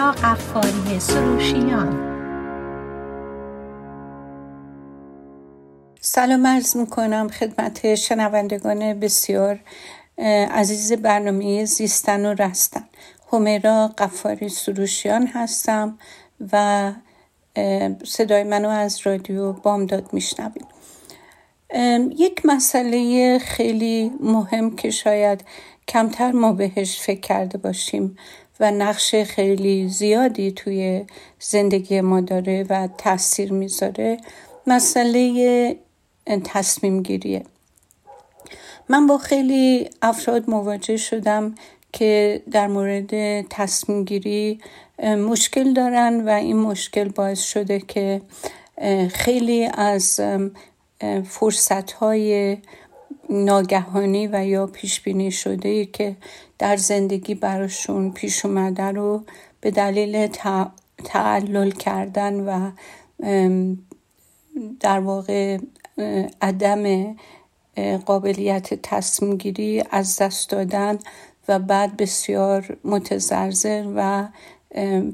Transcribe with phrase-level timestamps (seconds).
[0.00, 2.10] قفاری سروشیان.
[6.00, 9.60] سلام عرض می‌کنم خدمت شنوندگان بسیار
[10.50, 12.84] عزیز برنامه زیستن و رستن.
[13.32, 15.98] همیرا قفاری سروشیان هستم
[16.52, 16.92] و
[18.04, 20.66] صدای منو از رادیو بامداد میشنوید.
[22.18, 25.44] یک مسئله خیلی مهم که شاید
[25.88, 28.16] کمتر ما بهش فکر کرده باشیم.
[28.60, 31.04] و نقش خیلی زیادی توی
[31.38, 34.16] زندگی ما داره و تاثیر می‌ذاره.
[34.66, 35.76] مسئله
[36.44, 37.44] تصمیم گیریه.
[38.88, 41.54] من با خیلی افراد مواجه شدم
[41.92, 44.60] که در مورد تصمیم گیری
[45.02, 48.20] مشکل دارن و این مشکل باعث شده که
[49.12, 50.20] خیلی از
[51.28, 52.56] فرصت های
[53.30, 56.16] ناگهانی و یا پیش بینی شده که
[56.76, 59.24] زندگی براشون پیش اومده رو
[59.60, 60.26] به دلیل
[61.04, 62.70] تعلل کردن و
[64.80, 65.58] در واقع
[66.42, 67.16] عدم
[68.06, 70.98] قابلیت تصمیم گیری از دست دادن
[71.48, 74.28] و بعد بسیار متزرزر و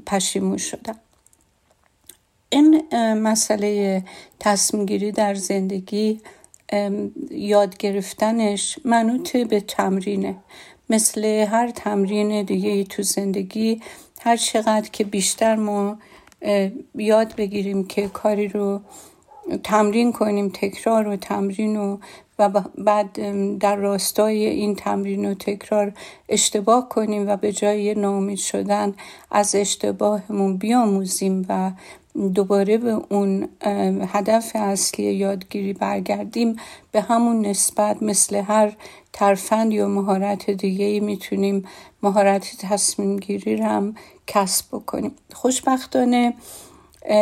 [0.05, 0.95] پشیمون شدن.
[2.49, 4.03] این مسئله
[4.39, 6.21] تصمیم گیری در زندگی
[7.31, 10.35] یاد گرفتنش منوط به تمرینه.
[10.89, 13.81] مثل هر تمرین دیگه تو زندگی
[14.21, 15.97] هر چقدر که بیشتر ما
[16.95, 18.81] یاد بگیریم که کاری رو
[19.63, 21.97] تمرین کنیم تکرار و تمرین و
[22.39, 23.19] و بعد
[23.59, 25.93] در راستای این تمرین و تکرار
[26.29, 28.93] اشتباه کنیم و به جای ناامید شدن
[29.31, 31.71] از اشتباهمون بیاموزیم و
[32.33, 33.49] دوباره به اون
[34.11, 36.55] هدف اصلی یادگیری برگردیم.
[36.91, 38.73] به همون نسبت مثل هر
[39.13, 41.65] ترفند یا مهارت دیگه می‌تونیم
[42.03, 43.95] مهارت تصمیم گیری هم
[44.27, 45.11] کسب بکنیم.
[45.33, 46.33] خوشبختانه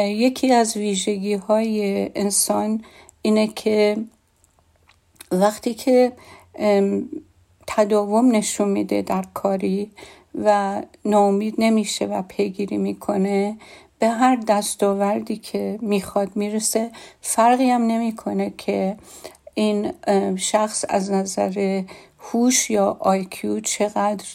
[0.07, 2.81] یکی از ویژگی های انسان
[3.21, 3.97] اینه که
[5.31, 6.11] وقتی که
[7.67, 9.91] تداوم نشون میده در کاری
[10.35, 13.57] و ناامید نمیشه و پیگیری می‌کنه
[13.99, 16.91] به هر دستاوردی که می‌خواد می‌رسه
[17.21, 18.97] فرقی هم نمی‌کنه که
[19.53, 19.93] این
[20.37, 21.83] شخص از نظر
[22.19, 24.25] هوش یا آیکیو چقدر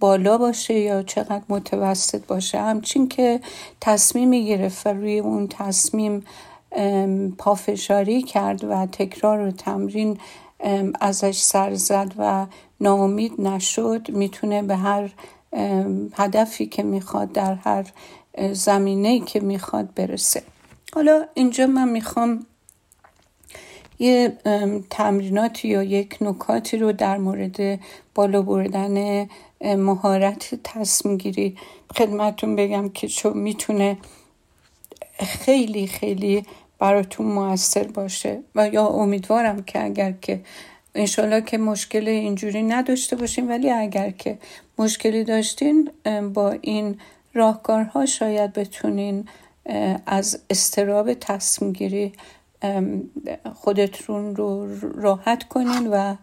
[0.00, 2.60] بالا باشه یا چقدر متوسط باشه.
[2.60, 3.40] همچین که
[3.80, 6.24] تصمیمی گرفت و روی اون تصمیم
[7.38, 10.18] پافشاری کرد و تکرار و تمرین
[11.00, 12.46] ازش سر زد و
[12.80, 15.10] ناامید نشد می‌تونه به هر
[16.14, 17.84] هدفی که می‌خواد در هر
[18.52, 20.42] زمینه که می‌خواد برسه.
[20.94, 22.46] حالا اینجا من می‌خوام
[23.98, 24.32] یه
[24.90, 27.80] تمریناتی یا یک نکاتی رو در مورد
[28.14, 29.28] بالا بردن
[29.60, 31.56] مهارت تصمیم گیری
[31.96, 33.98] خدمتون بگم که چون می‌تونه
[35.18, 36.42] خیلی خیلی
[36.78, 38.42] براتون موثر باشه.
[38.54, 40.40] و یا امیدوارم که اگر که
[40.94, 44.38] انشالله که مشکل اینجوری نداشته باشین ولی اگر که
[44.78, 45.90] مشکلی داشتین
[46.34, 46.98] با این
[47.36, 49.28] راهکارها شاید بتونین
[50.06, 52.12] از استراب تصمیم گیری
[53.54, 56.14] خودتون رو راحت کنین و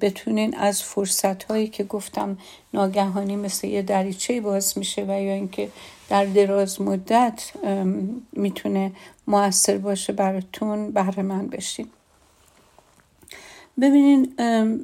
[0.00, 2.38] بتونین از فرصت هایی که گفتم
[2.74, 5.68] ناگهانی مثل یه دریچه باز میشه و یا اینکه
[6.08, 7.42] در دراز مدت
[8.32, 8.92] می‌تونه
[9.26, 11.88] موثر باشه براتون بهره من بشین.
[13.80, 14.34] ببینین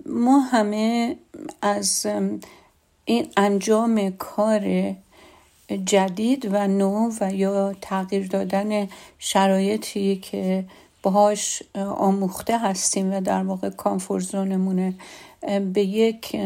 [0.06, 1.16] ما همه
[1.62, 2.06] از
[3.04, 4.94] این انجام کار
[5.84, 8.88] جدید و نو و یا تغییر دادن
[9.18, 10.64] شرایطی که
[11.02, 11.62] باهاش
[11.96, 14.94] آموخته هستیم و در واقع کامفورزونمونه
[15.72, 16.36] به یک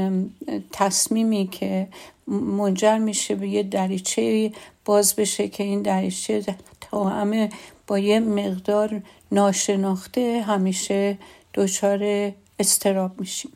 [0.72, 1.88] تصمیمی که
[2.26, 4.52] منجر میشه به یه دریچه
[4.84, 6.44] باز بشه که این دریچه
[6.80, 7.50] تا همه
[7.86, 11.18] با یه مقدار ناشناخته همیشه
[11.54, 13.52] دچار استراب میشیم.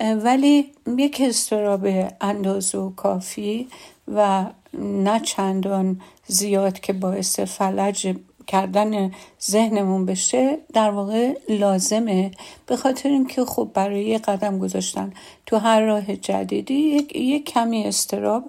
[0.00, 1.86] ولی یک استراب
[2.20, 3.68] اندازه و کافی
[4.08, 4.46] و
[4.78, 8.16] نه چندان زیاد که باعث فلج
[8.46, 9.12] کردن
[9.42, 12.30] ذهنمون بشه در واقع لازمه.
[12.66, 15.12] به خاطر اینکه خب برای قدم گذاشتن
[15.46, 18.44] تو هر راه جدیدی یک, یک کمی استراب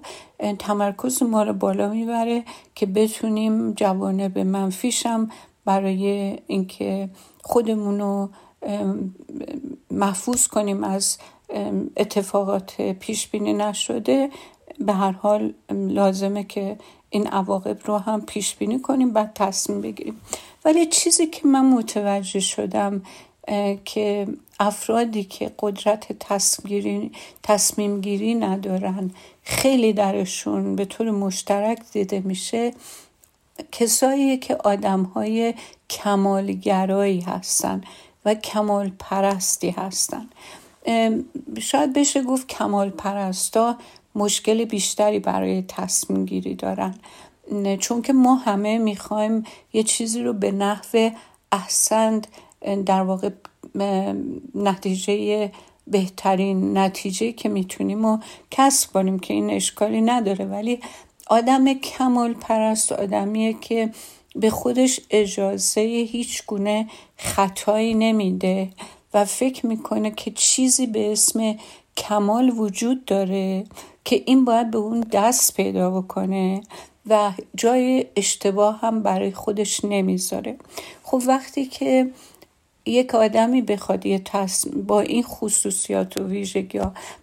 [0.58, 2.44] تمرکز ما رو بالا می‌بره
[2.74, 5.30] که بتونیم جوانب منفیشم
[5.64, 7.08] برای اینکه
[7.42, 8.28] خودمون رو
[9.90, 11.18] محفوظ کنیم از
[11.96, 14.30] اتفاقات پیش بینی نشده.
[14.78, 16.78] به هر حال لازمه که
[17.10, 20.20] این عواقب رو هم پیش بینی کنیم بعد تصمیم بگیریم.
[20.64, 23.02] ولی چیزی که من متوجه شدم
[23.84, 24.26] که
[24.60, 26.12] افرادی که قدرت
[27.42, 29.10] تصمیم گیری ندارن
[29.42, 32.72] خیلی درشون به طور مشترک دیده میشه
[33.72, 35.54] کسایی که آدم های
[35.90, 37.80] کمالگرایی هستن
[38.24, 40.26] و کمال پرستی هستن
[41.60, 43.76] شاید بشه گفت کمال پرستا
[44.16, 46.94] مشکل بیشتری برای تصمیم گیری دارن.
[47.80, 51.10] چون که ما همه می‌خوایم یه چیزی رو به نحو
[51.52, 52.26] احسند
[52.86, 53.30] در واقع
[54.54, 55.52] نتیجه
[55.86, 58.18] بهترین نتیجه که می‌تونیم و
[58.50, 60.44] کسب کنیم که این اشکالی نداره.
[60.44, 60.80] ولی
[61.26, 63.90] آدم کمال پرست آدمیه که
[64.36, 68.70] به خودش اجازه هیچ گونه خطایی نمیده
[69.14, 71.56] و فکر می‌کنه که چیزی به اسم
[71.96, 73.64] کمال وجود داره.
[74.06, 76.60] که این باید به اون دست پیدا بکنه
[77.06, 80.56] و جای اشتباه هم برای خودش نمی‌ذاره.
[81.02, 82.10] خب وقتی که
[82.86, 86.80] یک آدمی بخواد یه تصمیم با این خصوصیات و ویژگی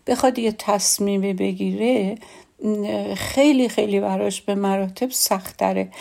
[0.07, 2.17] بخواد یه تصمیم بگیره
[3.15, 5.91] خیلی خیلی براش به مراتب سختره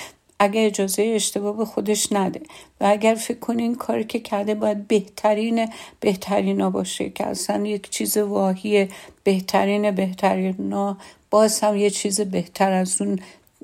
[0.43, 2.41] اگر اجازه اشتباه به خودش نده.
[2.81, 5.69] و اگر فکر کنی این کاری که کرده باید بهترین
[6.00, 8.89] بهترینا باشه که اصلا یک چیز واهی
[9.25, 10.97] بهترین بهترینا.
[11.31, 13.19] باز هم یه چیز بهتر از اون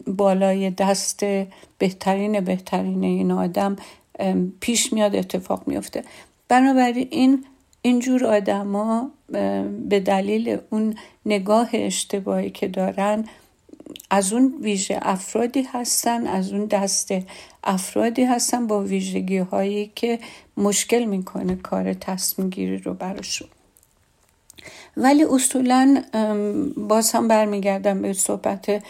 [0.07, 1.25] بالای دست
[1.79, 3.77] بهترین بهترین این آدم
[4.61, 6.05] پیش میاد اتفاق میفته
[6.49, 7.45] بنابراین این
[7.83, 9.11] اینجور آدما
[9.89, 10.95] به دلیل اون
[11.27, 13.25] نگاه اشتباهی که دارن
[14.11, 17.15] از اون ویژه افرادی هستن از اون دست
[17.65, 20.19] افرادی هستن با ویژگی هایی که
[20.57, 23.49] مشکل می‌کنه کار تصمیم گیری رو براشون.
[24.97, 26.03] ولی اصولا
[26.77, 28.83] باز هم برمیگردم به صحبت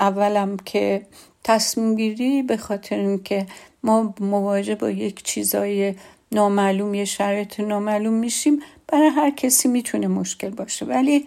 [0.00, 1.06] اولم که
[1.44, 3.46] تصمیم گیری به خاطر اینکه
[3.82, 5.94] ما مواجه با یک چیزای
[6.32, 10.84] نامعلوم یه شرایط نامعلوم میشیم برای هر کسی می‌تونه مشکل باشه.
[10.86, 11.26] ولی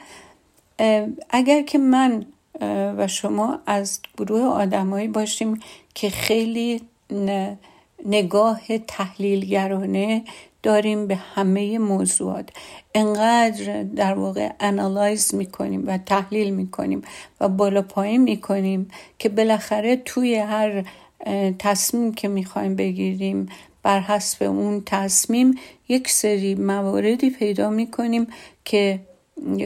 [1.29, 2.25] اگر که من
[2.97, 5.59] و شما از گروه آدمایی باشیم
[5.95, 6.81] که خیلی
[8.05, 10.23] نگاه تحلیلگرانه
[10.63, 12.49] داریم به همه موضوعات.
[12.95, 17.01] انقدر در واقع انالایز می‌کنیم و تحلیل می‌کنیم
[17.41, 18.87] و بالا پایین می‌کنیم
[19.19, 20.83] که بالاخره توی هر
[21.59, 23.49] تصمیم که می‌خوایم بگیریم
[23.83, 25.55] بر حسب اون تصمیم
[25.89, 28.27] یک سری مواردی پیدا می‌کنیم
[28.65, 28.99] که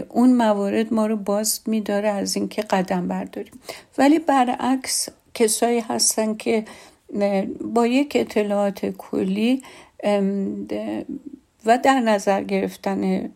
[0.09, 3.53] اون موارد ما رو باز میداره از اینکه قدم برداریم.
[3.97, 6.65] ولی برعکس کسایی هستن که
[7.61, 9.63] با یک اطلاعات کلی
[11.65, 13.29] و در نظر گرفتن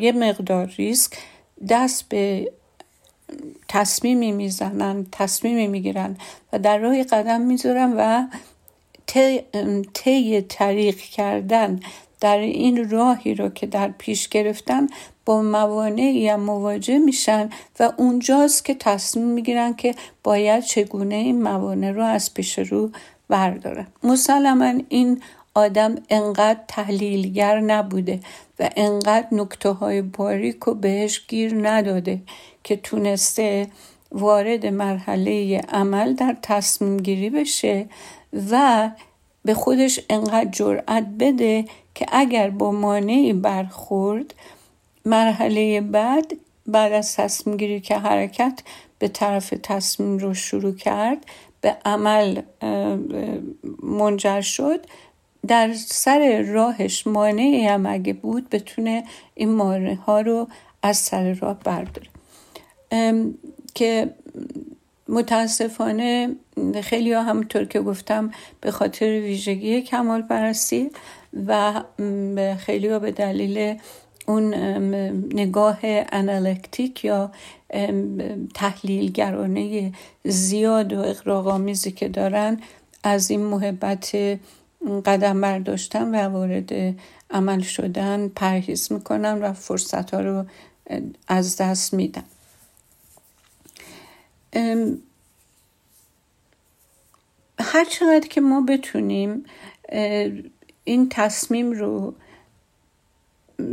[0.00, 1.18] یه مقدار ریسک
[1.68, 2.52] دست به
[3.68, 6.16] تصمیمی می‌زنن تصمیمی می‌گیرن
[6.52, 8.26] و در راه قدم می‌ذارن و
[9.94, 11.80] طی طریق کردن
[12.22, 14.86] در این راهی رو که در پیش گرفتن
[15.24, 21.90] با موانعی هم مواجه میشن و اونجاست که تصمیم می‌گیرن که باید چگونه این موانع
[21.90, 22.90] رو از پیش رو
[23.28, 23.86] بردارن.
[24.02, 25.20] مسلما این
[25.54, 28.20] آدم انقدر تحلیلگر نبوده
[28.58, 32.20] و انقدر نکته های باریک و بهش گیر نداده
[32.64, 33.66] که تونسته
[34.12, 37.86] وارد مرحله عمل در تصمیم گیری بشه
[38.50, 38.90] و
[39.44, 41.64] به خودش انقدر جرأت بده
[41.94, 44.34] که اگر با مانعی برخورد
[45.04, 46.32] مرحله بعد
[46.66, 48.62] بعد از تصمیم گیری که حرکت
[48.98, 51.26] به طرف تصمیم رو شروع کرد
[51.60, 52.42] به عمل
[53.82, 54.86] منجر شد
[55.46, 60.48] در سر راهش مانعی هم اگه بود بتونه این مانع ها رو
[60.82, 62.08] از سر راه برداره.
[63.74, 64.10] که
[65.08, 66.36] متاسفانه
[66.82, 68.30] خیلی ها همونطور که گفتم
[68.60, 70.90] به خاطر ویژگی کمال پرستی
[71.46, 71.82] و
[72.58, 73.78] خیلی به دلیل
[74.26, 74.54] اون
[75.34, 77.32] نگاه انالکتیک یا
[78.54, 79.92] تحلیلگرانه
[80.24, 82.60] زیاد و اقراغامیزی که دارن
[83.04, 84.16] از این محبت
[85.04, 86.94] قدم برداشتن و وارد
[87.30, 90.44] عمل شدن پرهیز می‌کنن و فرصت ها رو
[91.28, 92.24] از دست میدن.
[97.58, 99.44] هر چقدر که ما بتونیم
[100.84, 102.14] این تصمیم رو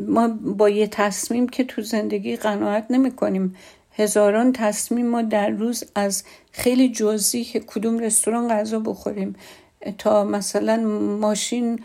[0.07, 3.55] ما با یه تصمیم که تو زندگی قناعت نمی کنیم.
[3.91, 9.35] هزاران تصمیم ما در روز از خیلی جزئی که کدوم رستوران غذا بخوریم.
[9.97, 10.77] تا مثلا
[11.21, 11.79] ماشین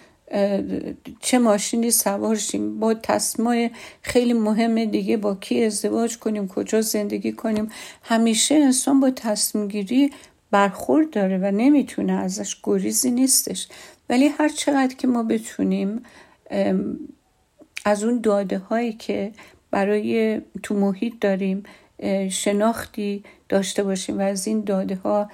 [1.20, 2.80] چه ماشینی سوار شیم.
[2.80, 3.70] با تصمیم
[4.02, 7.68] خیلی مهم دیگه با کی ازدواج کنیم کجا زندگی کنیم.
[8.02, 10.12] همیشه انسان با تصمیم گیری
[10.50, 13.68] برخورد داره و نمی‌تونه ازش گریزی نیستش.
[14.14, 16.02] ولی هر چقدر که ما بتونیم
[17.84, 19.32] از اون داده هایی که
[19.70, 21.62] برای تو محیط داریم
[22.30, 25.30] شناختی داشته باشیم و از این داده ها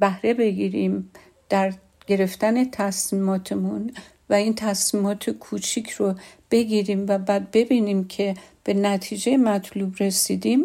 [0.00, 1.10] بهره بگیریم
[1.48, 1.72] در
[2.06, 3.90] گرفتن تصمیماتمون
[4.30, 6.14] و این تصمیمات کوچیک رو
[6.50, 8.34] بگیریم و بعد ببینیم که
[8.64, 10.64] به نتیجه مطلوب رسیدیم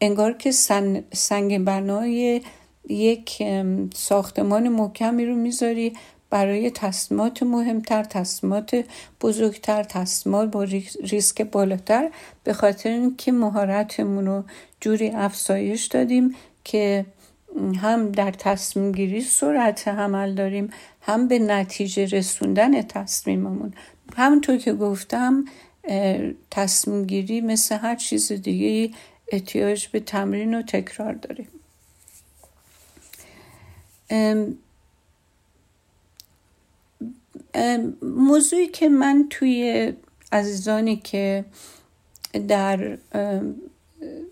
[0.00, 0.50] انگار که
[1.12, 2.42] سنگ بنای
[2.88, 3.42] یک
[3.94, 5.92] ساختمان محکمی رو می‌ذاری.
[6.30, 8.84] برای تصمیمات مهمتر تصمیمات
[9.20, 10.62] بزرگتر تصمیمات با
[11.02, 12.10] ریسک بالاتر.
[12.44, 14.44] به خاطر اینکه مهارتمون رو
[14.80, 17.06] جوری افزایش دادیم که
[17.76, 23.74] هم در تصمیم گیری سرعت عمل داریم هم به نتیجه رسوندن تصمیممون.
[24.16, 25.44] همونطور که گفتم
[26.50, 28.94] تصمیم گیری مثل هر چیز دیگه
[29.32, 31.46] احتیاج به تمرین و تکرار داره.
[38.02, 39.92] موضوعی که من توی
[40.32, 41.44] عزیزانی که
[42.48, 42.98] در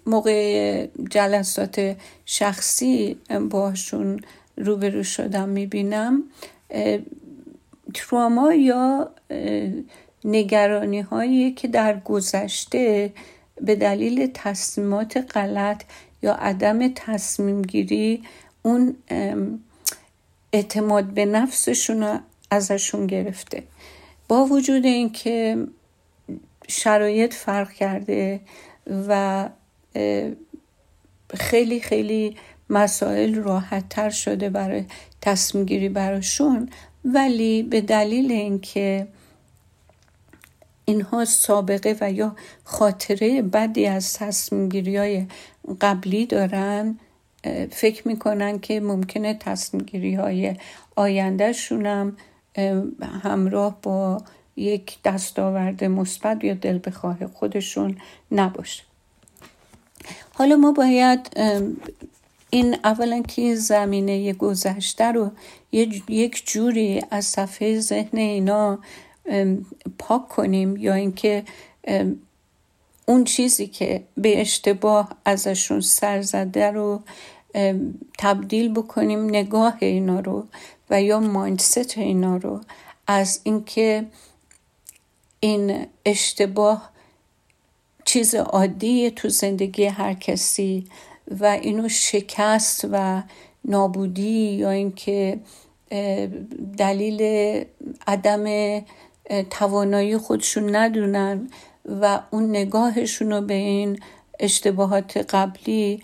[0.07, 3.17] موقع جلسات شخصی
[3.51, 4.21] باشون
[4.57, 6.23] روبرو شدم می‌بینم
[7.95, 9.11] تراما یا
[10.25, 13.13] نگرانی هایی که در گذشته
[13.61, 15.83] به دلیل تصمیمات غلط
[16.23, 18.23] یا عدم تصمیم گیری
[18.65, 18.97] اون
[20.53, 23.63] اعتماد به نفسشون ازشون گرفته.
[24.29, 25.67] با وجود اینکه
[26.69, 28.41] شرایط فرق کرده
[29.09, 29.49] و
[31.35, 32.37] خیلی خیلی
[32.71, 34.85] مسائل راحت تر شده برای
[35.21, 36.69] تصمیم گیری براشون
[37.05, 39.07] ولی به دلیل اینکه
[40.85, 45.27] اینها سابقه و یا خاطره بدی از تصمیم گیری های
[45.81, 46.99] قبلی دارن
[47.71, 50.57] فکر می‌کنن که ممکنه تصمیم گیری های
[50.97, 52.17] آیندهشون هم
[53.23, 54.23] همراه با
[54.57, 57.97] یک دستاورد مثبت یا دل بخواه خودشون
[58.33, 58.83] نباشه.
[60.33, 61.37] حالا ما باید
[62.51, 65.31] این اولا که زمینه گذشته رو
[66.09, 68.79] یک جوری از صفحه ذهن اینا
[69.99, 71.45] پاک کنیم یا اینکه
[73.07, 77.03] اون چیزی که به اشتباه ازشون سر زده رو
[78.19, 80.47] تبدیل بکنیم نگاه اینا رو
[80.91, 82.61] و یا مایندست اینا رو
[83.07, 84.07] از اینکه
[85.41, 86.91] این اشتباه
[88.05, 90.87] چیز عادی تو زندگی هر کسی
[91.41, 93.23] و اینو شکست و
[93.65, 95.39] نابودی یا اینکه
[96.79, 97.21] دلیل
[98.07, 98.45] عدم
[99.51, 101.51] توانایی خودشون ندونن
[102.01, 104.01] و اون نگاهشون رو به این
[104.41, 106.03] اشتباهات قبلی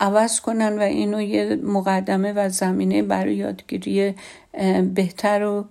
[0.00, 4.14] عوض کنن و اینو یه مقدمه و زمینه برای یادگیری
[4.94, 5.64] بهتر و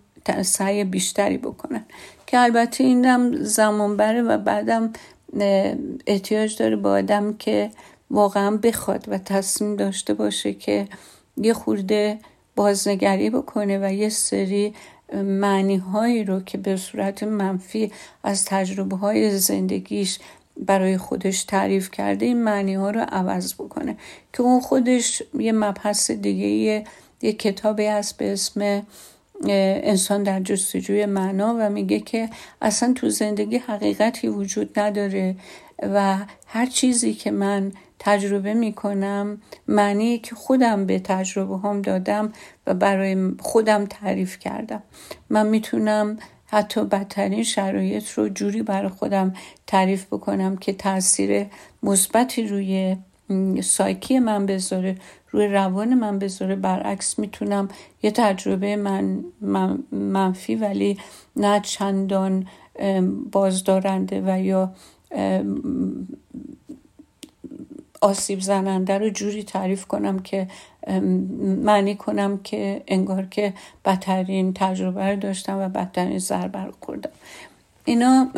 [0.43, 1.85] سعی بیشتری بکنن.
[2.27, 4.93] که البته اینم زمان بره و بعدم
[6.07, 7.71] احتیاج داره به آدم که
[8.11, 10.87] واقعا بخواد و تصمیم داشته باشه که
[11.37, 12.19] یه خورده
[12.55, 14.73] بازنگری بکنه و یه سری
[15.13, 17.91] معنی هایی رو که به صورت منفی
[18.23, 20.19] از تجربه های زندگیش
[20.65, 23.97] برای خودش تعریف کرده این معنی ها رو عوض بکنه
[24.33, 26.83] که اون خودش یه مبحث دیگه یه,
[27.21, 28.81] یه کتابی هست به اسم
[29.47, 32.29] انسان در جستجوی معنا و میگه که
[32.61, 35.35] اصلا تو زندگی حقیقتی وجود نداره
[35.81, 42.33] و هر چیزی که من تجربه می‌کنم معنی که خودم به تجربه هم دادم
[42.67, 44.83] و برای خودم تعریف کردم.
[45.29, 46.17] من می‌تونم
[46.49, 49.33] حتی بدترین شرایط رو جوری برای خودم
[49.67, 51.45] تعریف بکنم که تاثیر
[51.83, 52.97] مثبتی روی
[53.63, 54.95] سایکی من بذاره
[55.31, 56.55] روی روان من بذاره.
[56.55, 57.69] برعکس می‌تونم
[58.03, 59.23] یه تجربه من,
[59.91, 60.97] منفی ولی
[61.35, 62.47] نه چندان
[63.31, 64.73] بازدارنده و یا
[68.01, 70.47] آسیب زننده رو جوری تعریف کنم که
[71.63, 73.53] معنی کنم که انگار که
[73.85, 77.09] بدترین تجربه رو داشتم و بدترین ضربه رو خوردم.
[77.85, 78.31] اینا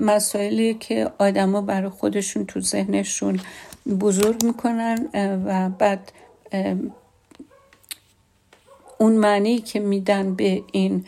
[0.00, 3.40] مسائلی که آدما برای خودشون تو ذهنشون
[4.00, 5.08] بزرگ می‌کنن
[5.46, 6.12] و بعد
[8.98, 11.04] اون معنی که میدن به این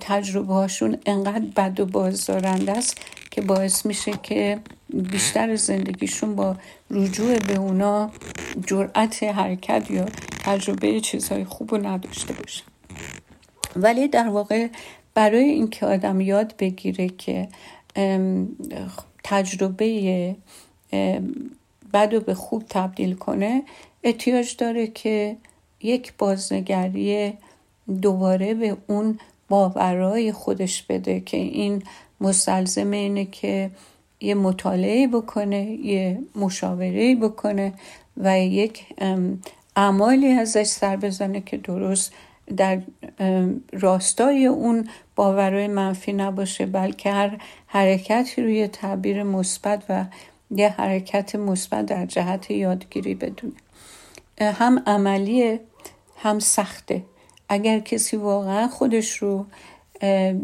[0.00, 3.00] تجربه هاشون انقدر بد و بازدارنده است
[3.30, 4.58] که باعث میشه که
[4.92, 6.56] بیشتر زندگیشون با
[6.90, 8.10] رجوع به اونا
[8.66, 10.06] جرأت حرکت یا
[10.44, 12.62] تجربه چیزهای خوب رو نداشته باشه.
[13.76, 14.68] ولی در واقع
[15.14, 17.48] برای اینکه آدم یاد بگیره که
[19.24, 20.36] تجربه
[21.92, 23.62] بد و به خوب تبدیل کنه
[24.02, 25.36] احتیاج داره که
[25.82, 27.32] یک بازنگری
[28.02, 29.18] دوباره به اون
[29.48, 31.82] باورای خودش بده که این
[32.20, 33.70] مستلزم اینه که
[34.22, 37.72] یه مطالعه بکنه یه مشاوره بکنه
[38.16, 38.86] و یک
[39.76, 42.12] اعمالی ازش سر بزنه که درست
[42.56, 42.80] در
[43.72, 50.04] راستای اون باورهای منفی نباشه بلکه هر حرکتی روی تعبیر مثبت و
[50.50, 53.52] یه حرکت مثبت در جهت یادگیری بدونه.
[54.40, 55.60] هم عملیه
[56.16, 57.02] هم سخته.
[57.48, 59.46] اگر کسی واقعا خودش رو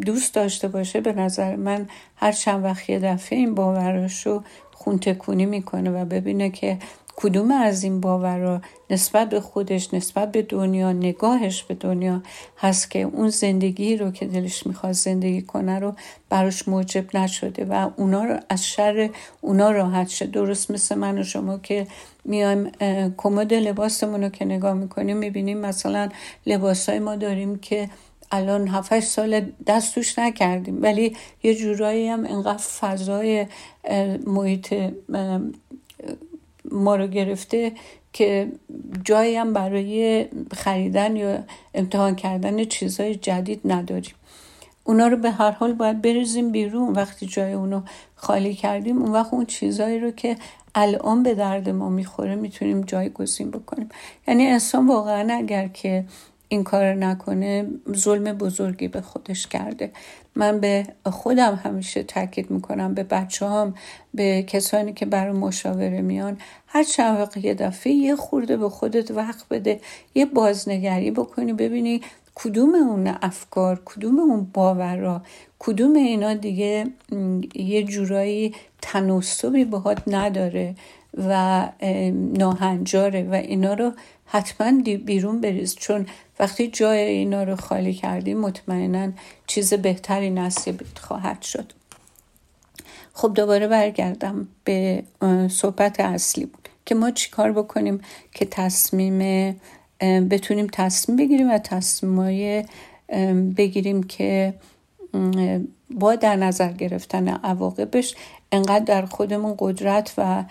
[0.07, 5.47] دوست داشته باشه به نظر من هر چند وقت یه دفعه این باوراش رو خونتکونی
[5.47, 6.79] می‌کنه و ببینه که
[7.17, 8.61] کدوم از این باورا
[8.91, 12.23] نسبت به خودش نسبت به دنیا نگاهش به دنیا
[12.59, 15.95] هست که اون زندگی رو که دلش می‌خواد زندگی کنه رو
[16.29, 19.11] براش موجب نشده و اونا رو از شر
[19.41, 21.87] اونا راحت شد درست مثل من و شما که
[22.25, 22.71] میایم
[23.17, 26.09] کمد لباسمون رو که نگاه می‌کنیم می‌بینیم مثلا
[26.47, 27.89] لباسای ما داریم که
[28.31, 30.83] الان 7 سال دست توش نکردیم.
[30.83, 33.47] ولی یه جورایی هم انقدر فضای
[34.27, 34.75] محیط
[36.71, 37.73] ما رو گرفته
[38.13, 38.53] که
[39.05, 41.39] جایی هم برای خریدن یا
[41.75, 44.15] امتحان کردن چیزهای جدید نداریم.
[44.85, 46.93] اونا رو به هر حال باید بریزیم بیرون.
[46.93, 47.83] وقتی جای اونو
[48.17, 50.37] خالی کردیم اون وقت اون چیزهایی رو که
[50.75, 53.89] الان به درد ما می‌خوره می‌تونیم جایگزین بکنیم.
[54.29, 56.05] یعنی انسان واقعا اگر که
[56.49, 59.91] این کار نکنه ظلم بزرگی به خودش کرده.
[60.35, 63.75] من به خودم همیشه تاکید می‌کنم به بچه هم
[64.15, 66.39] به کسانی که برای مشاوره میان.
[66.67, 69.81] هر چند وقت یه دفعه یه خورده به خودت وقت بده
[70.15, 72.01] یه بازنگری بکنی ببینی
[72.35, 75.23] کدوم اون افکار کدوم اون باورا
[75.59, 76.87] کدوم اینا دیگه
[77.55, 80.75] یه جورایی تناسبی باهات نداره
[81.29, 81.69] و
[82.13, 83.93] ناهنجاره و اینا رو
[84.27, 85.75] حتما بیرون بریز.
[85.75, 86.07] چون
[86.41, 89.13] وقتی جای اینا رو خالی کردی مطمئنا
[89.47, 91.73] چیز بهتری نصیبت خواهد شد.
[93.13, 95.03] خب دوباره برگردم به
[95.51, 98.01] صحبت اصلی بود که ما چیکار بکنیم
[98.35, 99.19] که تصمیم
[100.01, 102.67] بتونیم تصمیم بگیریم و تصمیم
[103.55, 104.55] بگیریم که
[105.91, 108.15] با در نظر گرفتن عواقبش
[108.53, 110.45] انقدر در خودمون قدرت و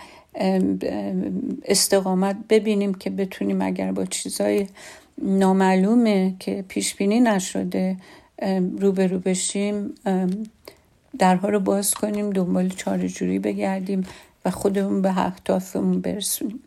[1.64, 4.66] استقامت ببینیم که بتونیم اگر با چیزای
[5.22, 7.96] نامعلومه که پیش بینی نشده
[8.78, 9.94] روبرو بشیم
[11.18, 14.06] درها رو باز کنیم دنبال چاره جوری بگردیم
[14.44, 16.60] و خودمون به اهدافمون برسونیم.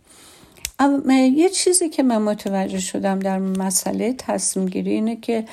[1.36, 5.46] یه چیزی که من متوجه شدم در مسئله تصمیم گیری اینه که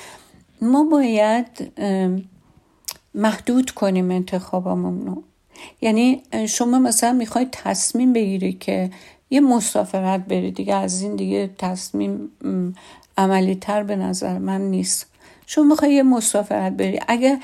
[0.60, 1.46] ما باید
[3.14, 5.22] محدود کنیم انتخابمون رو.
[5.80, 8.90] یعنی شما مثلا می‌خواید تصمیم بگیری که
[9.30, 10.50] یه مسافرت بری.
[10.50, 12.30] دیگه از این دیگه تصمیم
[13.18, 15.06] عملی تر به نظر من نیست.
[15.46, 17.00] شما می‌خوای یه مسافرت بری.
[17.08, 17.38] اگه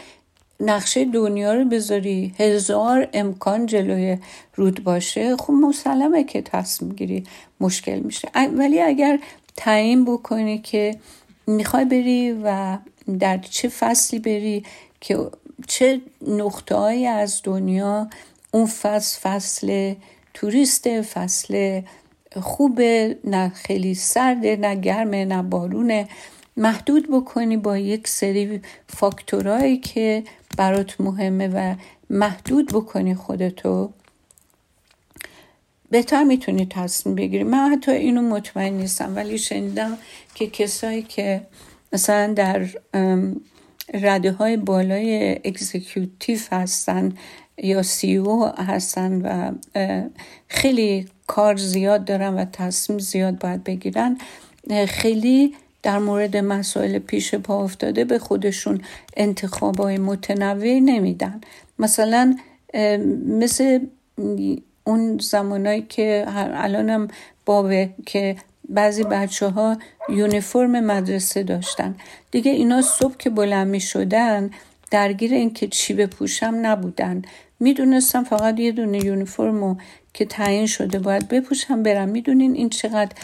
[0.61, 4.18] نقشه دنیا رو بذاری هزار امکان جلوی
[4.55, 7.25] رود باشه خب مسلمه که تصمیم گیری
[7.61, 8.29] مشکل میشه.
[8.35, 9.18] ولی اگر
[9.57, 10.97] تعیین بکنی که
[11.47, 12.79] می‌خوای بری و
[13.18, 14.64] در چه فصلی بری
[15.01, 15.18] که
[15.66, 16.75] چه نقطه
[17.07, 18.09] از دنیا
[18.51, 19.94] اون فصل فصل
[20.35, 21.81] توریست فصل
[22.42, 22.81] خوب
[23.25, 26.09] نه خیلی سرده نه گرمه نه بارونه
[26.57, 30.25] محدود بکنی با یک سری فاکتورهایی که
[30.57, 31.75] برات مهمه و
[32.11, 33.92] محدود بکنی خودتو.
[35.90, 37.44] بهتر می‌تونی تصمیم بگیری.
[37.44, 39.99] من حتی اینو مطمئن نیستم ولی شنیدم
[40.35, 41.40] که کسایی که
[41.92, 42.68] مثلا در
[43.94, 47.12] رده های بالای اکزیکیوتیف هستن
[47.59, 49.53] یا سی او هستن و
[50.49, 54.19] خیلی کار زیاد دارن و تصمیم زیاد باید بگیرن.
[54.88, 58.81] خیلی در مورد مسائل پیش پا افتاده به خودشون
[59.17, 61.40] انتخاب های متنوع نمیدن.
[61.79, 62.37] مثلا
[63.27, 63.79] مثل
[64.85, 67.09] اون زمانایی که الانم
[67.47, 68.37] بابه که
[68.69, 71.97] بعضی بچه ها یونیفرم مدرسه داشتن.
[72.31, 74.51] دیگه اینا صبح که بلند می شدن
[74.90, 77.23] درگیر اینکه چی بپوشم نبودن.
[77.61, 79.77] می‌دونستم فقط یه دونه یونیفرمو
[80.14, 82.09] که تعیین شده باید بپوشم برم.
[82.09, 83.17] می‌دونین این چقدر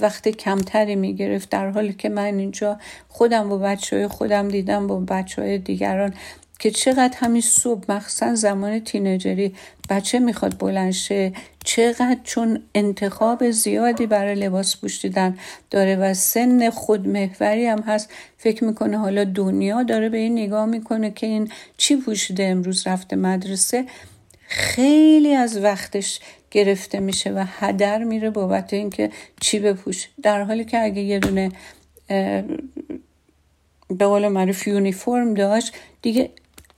[0.00, 5.00] وقت کمتری می‌گرفت در حالی که من اینجا خودم با بچه های خودم دیدم با
[5.00, 6.14] بچه های دیگران
[6.60, 9.54] که چقدر همین صبح مخصوصا زمان تینجری
[9.90, 11.32] بچه می‌خواد بلنشه
[11.64, 15.38] چقدر چون انتخاب زیادی برای لباس پوشیدن
[15.70, 21.10] داره و سن خودمحوری هم هست فکر می‌کنه حالا دنیا داره به این نگاه می‌کنه
[21.10, 23.86] که این چی پوشیده امروز رفته مدرسه.
[24.48, 26.20] خیلی از وقتش
[26.50, 31.52] گرفته میشه و هدر میره بابت اینکه چی بپوش در حالی که اگه یه دونه
[33.88, 36.30] به قول معروف یونیفرم داشت دیگه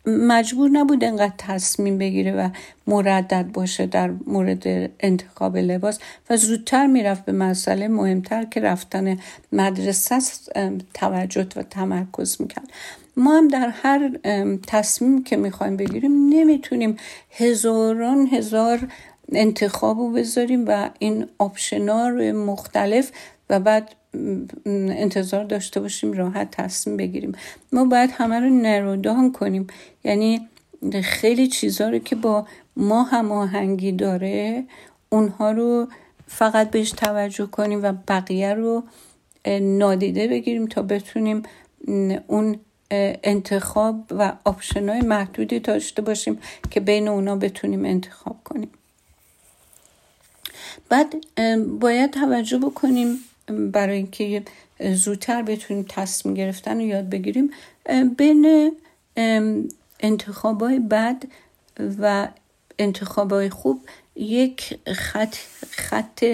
[0.06, 2.48] مجبور نبود انقدر تصمیم بگیره و
[2.86, 5.98] مردد باشه در مورد انتخاب لباس
[6.30, 9.18] و زودتر می‌رفت به مسئله مهمتر که رفتن
[9.52, 10.18] مدرسه
[10.94, 12.70] توجه و تمرکز می‌کرد.
[13.16, 14.10] ما هم در هر
[14.66, 16.96] تصمیم که می‌خوایم بگیریم نمی‌تونیم
[17.30, 18.88] هزاران هزار
[19.32, 23.10] انتخاب رو بذاریم و این آپشنا مختلف
[23.50, 23.94] و بعد
[24.66, 27.32] انتظار داشته باشیم راحت تصمیم بگیریم.
[27.72, 29.66] ما باید همه رو نرودان کنیم.
[30.04, 30.48] یعنی
[31.04, 32.46] خیلی چیزها رو که با
[32.76, 34.64] ما هماهنگی داره
[35.08, 35.88] اونها رو
[36.26, 38.82] فقط بهش توجه کنیم و بقیه رو
[39.60, 41.42] نادیده بگیریم تا بتونیم
[42.26, 42.60] اون
[43.24, 46.38] انتخاب و آپشن های محدودی داشته باشیم
[46.70, 48.70] که بین اونا بتونیم انتخاب کنیم.
[50.88, 51.14] بعد
[51.80, 54.42] باید توجه بکنیم برای اینکه
[54.94, 57.50] زودتر بتونیم تصمیم گرفتن رو یاد بگیریم
[58.16, 58.72] بین
[60.00, 61.22] انتخابای بد
[62.00, 62.28] و
[62.78, 63.80] انتخابای خوب
[64.16, 65.36] یک خط,
[65.70, 66.24] خط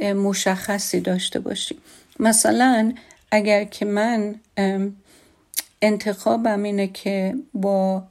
[0.00, 1.78] مشخصی داشته باشیم.
[2.20, 2.92] مثلا
[3.30, 4.34] اگر که من
[5.82, 8.02] انتخابم اینه که با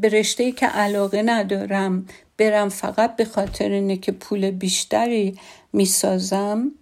[0.00, 2.06] به رشته که علاقه ندارم
[2.38, 5.38] برم فقط به خاطر اینه که پول بیشتری
[5.72, 6.72] می‌سازم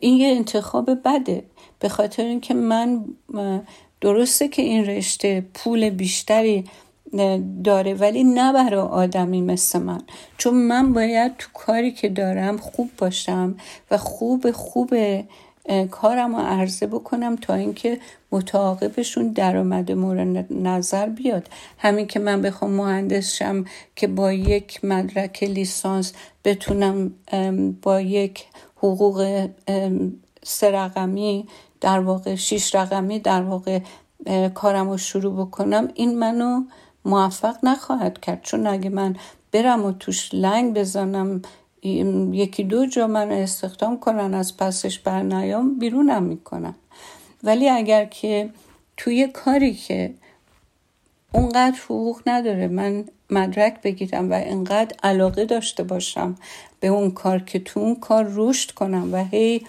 [0.00, 1.44] این یه انتخاب بده.
[1.80, 3.04] به خاطر اینکه من
[4.00, 6.64] درسته که این رشته پول بیشتری
[7.64, 10.00] داره ولی نه برای آدمی مثل من.
[10.38, 13.56] چون من باید تو کاری که دارم خوب باشم
[13.90, 14.94] و خوب خوب
[15.90, 17.98] کارم رو عرضه بکنم تا اینکه
[18.32, 21.48] متعاقبشون درآمد مورد نظر بیاد.
[21.78, 23.64] همین که من بخوام مهندس شم
[23.96, 26.12] که با یک مدرک لیسانس
[26.44, 27.14] بتونم
[27.82, 28.44] با یک
[28.76, 29.48] حقوق
[30.42, 31.46] سه رقمی
[31.80, 33.80] در واقع شیش رقمی در واقع
[34.54, 36.62] کارم رو شروع بکنم این منو
[37.04, 38.42] موفق نخواهد کرد.
[38.42, 39.16] چون اگه من
[39.52, 41.42] برم و توش لنگ بزنم
[42.32, 46.74] یکی دو جا من استخدام کنن از پسش بر نیام بیرونم می‌کنن.
[47.42, 48.50] ولی اگر که
[48.96, 50.14] توی کاری که
[51.32, 56.34] اونقدر حقوق نداره من مدرک بگیرم و انقدر علاقه داشته باشم
[56.80, 59.66] به اون کار که تو اون کار رشد کنم و هی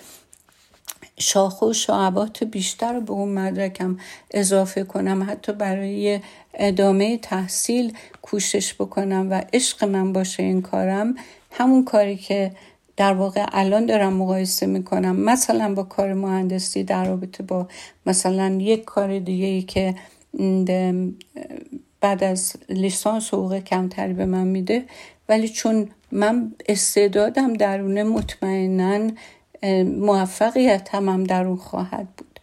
[1.19, 3.97] شاخه و شعبات بیشتر به اون مدرکم
[4.31, 6.19] اضافه کنم حتی برای
[6.53, 11.15] ادامه تحصیل کوشش بکنم و عشق من باشه این کارم
[11.57, 12.51] همون کاری که
[12.97, 15.15] در واقع الان دارم مقایسه می‌کنم.
[15.15, 17.67] مثلا با کار مهندسی در رابطه با
[18.05, 19.95] مثلا یک کار دیگه ای که
[22.01, 24.85] بعد از لیسانس حقوق کمتری به من میده
[25.29, 29.11] ولی چون من استعدادم درونه مطمئنا
[29.83, 32.39] موفقیت هم در اون خواهد بود.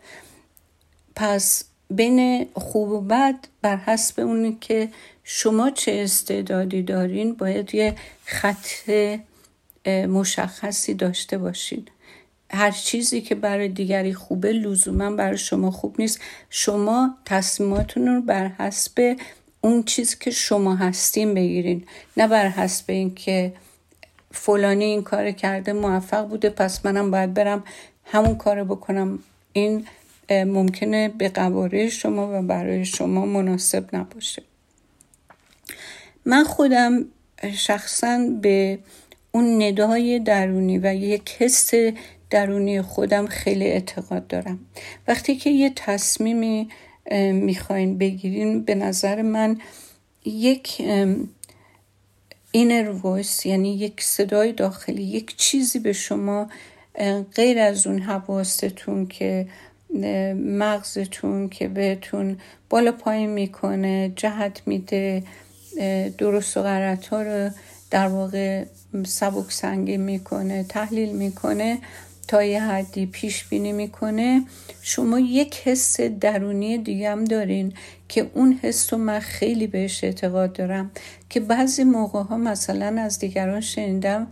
[1.16, 4.88] پس بین خوب و بد بر حسب اونی که
[5.24, 7.94] شما چه استعدادی دارین باید یه
[8.24, 8.66] خط
[9.88, 11.86] مشخصی داشته باشین.
[12.50, 16.20] هر چیزی که برای دیگری خوبه لزوما برای شما خوب نیست.
[16.50, 19.16] شما تصمیماتون رو بر حسب
[19.60, 21.84] اون چیزی که شما هستین بگیرین.
[22.16, 23.52] نه بر حسب اینکه
[24.30, 27.64] فلانی این کار کرده موفق بوده پس منم باید برم
[28.04, 29.18] همون کار بکنم.
[29.52, 29.86] این
[30.30, 34.42] ممکنه به قواره شما و برای شما مناسب نباشه.
[36.24, 37.04] من خودم
[37.54, 38.78] شخصا به
[39.32, 41.70] اون ندای درونی و یک حس
[42.30, 44.58] درونی خودم خیلی اعتقاد دارم.
[45.08, 46.68] وقتی که یه تصمیمی
[47.32, 49.58] می‌خواین بگیرین به نظر من
[50.24, 50.82] یک
[52.52, 56.48] اینر وایس یعنی یک صدای داخلی یک چیزی به شما
[57.34, 59.48] غیر از اون حواستون که
[60.34, 62.36] مغزتون که بهتون
[62.70, 65.22] بالا پایین می‌کنه جهت میده
[66.18, 67.50] درست و غلط ها رو
[67.90, 68.64] در واقع
[69.06, 71.78] سبک سنگی می‌کنه تحلیل می‌کنه
[72.28, 74.42] تا یه حدی پیش بینی می‌کنه.
[74.82, 77.72] شما یک حس درونی دیگه هم دارین
[78.08, 80.90] که اون حس رو من خیلی بهش اعتقاد دارم.
[81.30, 84.26] که بعضی موقع ها مثلا از دیگران شنیدم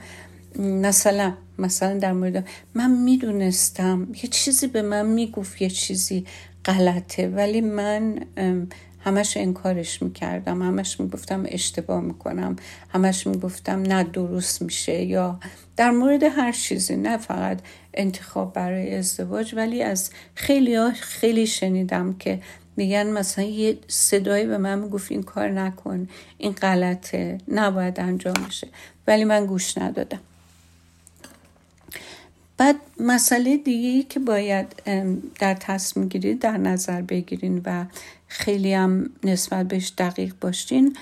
[0.59, 6.27] مثلا مثلا در مورد من می‌دونستم یه چیزی به من می‌گفت یه چیزی
[6.65, 8.19] غلطه ولی من
[9.01, 12.57] همش انکارش می‌کردم همش می‌گفتم اشتباه می‌کنم
[12.89, 15.41] همش می‌گفتم نه درست میشه یا
[15.77, 17.59] در مورد هر چیزی نه فقط
[17.95, 22.41] انتخاب برای ازدواج ولی از خیلی ها خیلی شنیدم که
[22.77, 28.69] میگن مثلا یه صدایی به من می‌گفت این کار نکن این غلطه نباید انجام بشه
[29.07, 30.21] ولی من گوش ندادم.
[32.63, 34.83] بعد مسئله دیگه که باید
[35.41, 37.85] در تصمیم گیری در نظر بگیرین و
[38.29, 40.97] خیلی هم نسبت بهش دقیق باشین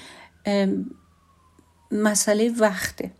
[1.90, 3.10] مسئله وقته.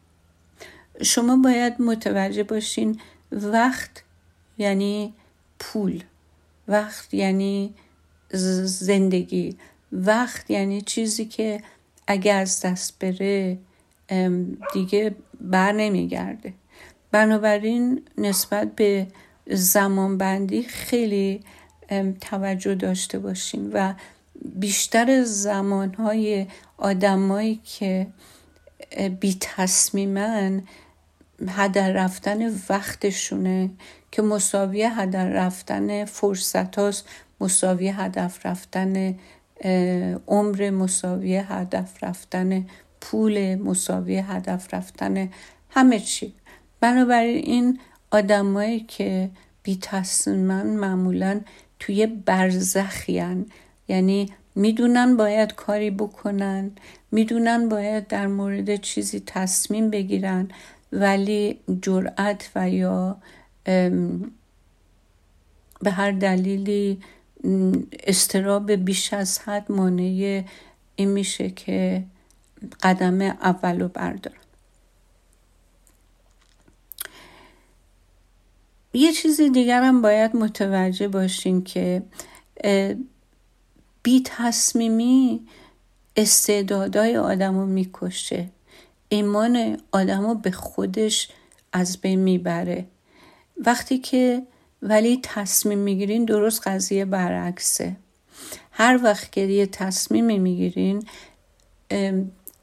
[1.02, 3.00] شما باید متوجه باشین
[3.32, 3.90] وقت
[4.58, 5.14] یعنی
[5.58, 6.02] پول.
[6.68, 7.74] وقت یعنی
[8.64, 9.56] زندگی.
[9.92, 11.62] وقت یعنی چیزی که
[12.06, 13.58] اگه از دست بره
[14.72, 16.52] دیگه بر نمیگرده.
[17.12, 19.06] بنابراین نسبت به
[19.46, 21.40] زمانبندی خیلی
[22.20, 23.94] توجه داشته باشین و
[24.44, 26.46] بیشتر زمانهای
[26.78, 28.06] آدمایی که
[29.20, 30.62] بی تصمیمن
[31.48, 33.70] هدر رفتن وقتشونه
[34.12, 37.08] که مساوی هدر رفتن فرصت هاست
[37.40, 39.18] مساوی هدف رفتن
[40.26, 42.66] عمر مساوی هدف رفتن
[43.00, 45.30] پول مساوی هدف رفتن
[45.70, 46.34] همه چی.
[46.80, 47.78] بنابراین این
[48.10, 49.30] آدمایی که
[49.62, 51.40] بی تصمیمن معمولا
[51.78, 53.46] توی برزخیان
[53.88, 56.70] یعنی می‌دونن باید کاری بکنن
[57.12, 60.48] می‌دونن باید در مورد چیزی تصمیم بگیرن
[60.92, 63.16] ولی جرأت و یا
[65.82, 67.00] به هر دلیلی
[68.06, 70.44] استراب بیش از حد مانع
[70.96, 72.04] این میشه که
[72.82, 74.49] قدم اولو بردارن.
[78.92, 82.02] یه چیزی دیگر هم باید متوجه باشین که
[84.02, 85.40] بی تصمیمی
[86.16, 88.48] استعدادای آدم رو می‌کشه.
[89.08, 91.28] ایمان آدم رو به خودش
[91.72, 92.86] از بین می‌بره.
[93.66, 94.42] وقتی که
[94.82, 97.96] ولی تصمیم می‌گیرین درست قضیه برعکسه.
[98.70, 101.04] هر وقت که یه تصمیمی می‌گیرین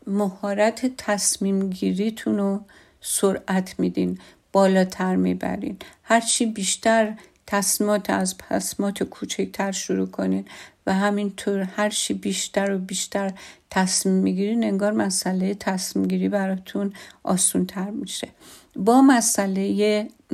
[0.08, 2.62] مهارت تصمیم گیریتون رو
[3.02, 4.20] سرعت میدین.
[4.52, 5.78] بالاتر می‌برین.
[6.04, 7.14] هرچی بیشتر
[7.48, 10.46] تصمیمات از تصمیمات کوچکتر شروع کنین
[10.88, 13.32] و همینطور هر چی بیشتر و بیشتر
[13.70, 18.28] تصمیم می‌گیرین انگار مسئله تصمیم گیری براتون آسون تر میشه.
[18.76, 19.62] با مسئله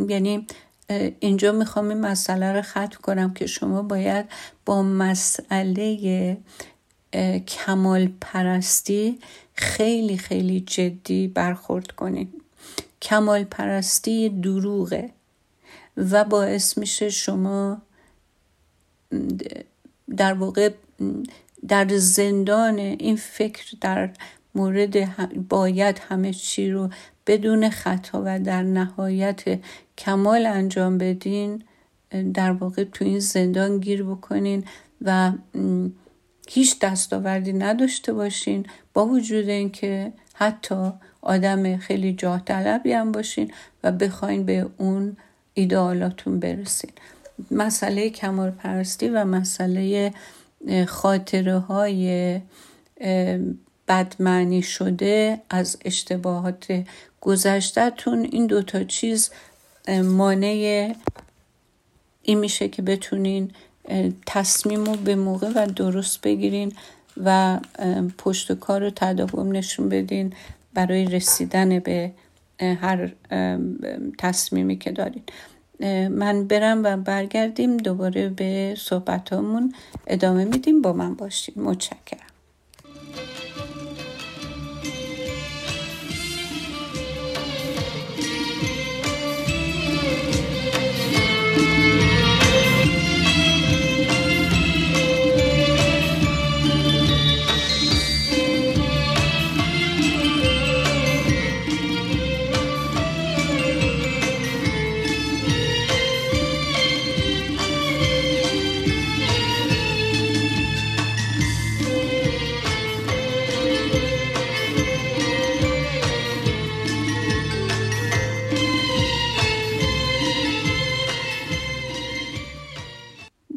[0.10, 0.47] یعنی
[1.19, 4.26] اینجا می‌خوام این مسئله رو ختم کنم که شما باید
[4.65, 6.38] با مسئله
[7.47, 9.19] کمال پرستی
[9.54, 12.42] خیلی خیلی جدی برخورد کنید
[13.03, 15.09] کمال پرستی دروغه
[15.97, 17.81] و باعث میشه شما
[20.17, 20.69] در واقع
[21.67, 24.09] در زندان این فکر در
[24.55, 25.17] مورد
[25.49, 26.89] باید همه چی رو
[27.27, 29.59] بدون خطا و در نهایت
[29.97, 31.63] کمال انجام بدین
[32.33, 34.65] در واقع تو این زندان گیر بکنین
[35.01, 35.31] و
[36.49, 40.91] هیچ دستاوردی نداشته باشین با وجود اینکه حتی
[41.23, 43.51] آدم خیلی جاه طلبی هم باشین
[43.83, 45.17] و بخواین به اون
[45.53, 46.91] ایدئالاتون برسین.
[47.51, 50.13] مسئله کمال پرستی و مسئله
[50.88, 52.39] خاطره های
[53.88, 56.83] بدمعنی شده از اشتباهات
[57.21, 59.29] گذشتهتون این دوتا چیز
[60.03, 60.95] مانع
[62.21, 63.51] این میشه که بتونین
[64.25, 66.73] تصمیم رو به موقع و درست بگیرین
[67.23, 67.59] و
[68.17, 70.33] پشت کار رو تداوم نشون بدین
[70.73, 72.12] برای رسیدن به
[72.59, 73.12] هر
[74.19, 75.23] تصمیمی که دارین.
[76.09, 79.73] من برم و برگردیم دوباره به صحبتامون
[80.07, 80.81] ادامه میدیم.
[80.81, 82.33] با من باشیم متشکرم.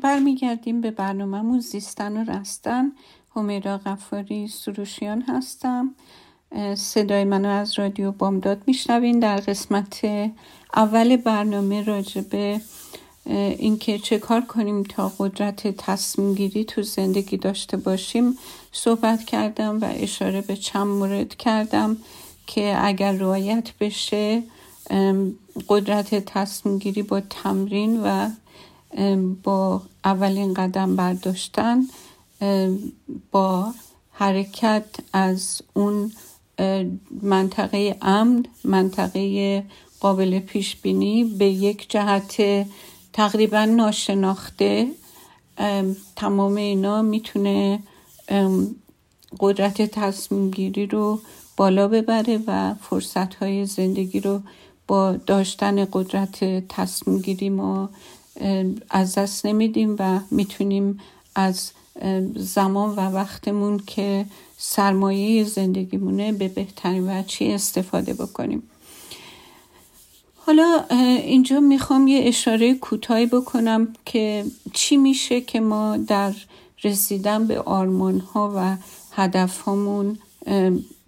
[0.07, 2.93] برمیگردیم به برنامهمون زیستن و رستن.
[3.37, 5.95] همیرا غفاری سروشیان هستم.
[6.75, 9.19] صدای منو از رادیو بامداد میشنوین.
[9.19, 10.01] در قسمت
[10.77, 12.61] اول برنامه راجع به
[13.59, 18.39] اینکه چه کار کنیم تا قدرت تصمیم گیری تو زندگی داشته باشیم.
[18.73, 21.97] صحبت کردم و اشاره به چند مورد کردم
[22.47, 24.43] که اگر رعایت بشه
[25.69, 28.31] قدرت تصمیم گیری با تمرین و
[29.43, 31.83] با اولین قدم برداشتن
[33.33, 33.75] با
[34.11, 36.13] حرکت از اون
[37.23, 39.65] منطقه امن منطقه
[40.01, 42.67] قابل پیش بینی به یک جهت
[43.13, 44.91] تقریبا ناشناخته.
[46.17, 47.79] تمام اینا می‌تونه
[49.41, 51.21] قدرت تصمیم گیری رو
[51.57, 54.41] بالا ببره و فرصت های زندگی رو
[54.89, 57.91] با داشتن قدرت تصمیم گیری ما
[58.91, 61.01] از دست نمیدیم و می‌تونیم
[61.35, 61.71] از
[62.37, 64.27] زمان و وقتمون که
[64.59, 68.63] سرمایه زندگیمونه به بهترین وجهی استفاده بکنیم.
[70.37, 70.85] حالا
[71.25, 76.35] اینجا می‌خوام یه اشاره کوتاهی بکنم که چی میشه که ما در
[76.85, 78.77] رسیدن به آرمان ها و
[79.13, 80.19] هدف هامون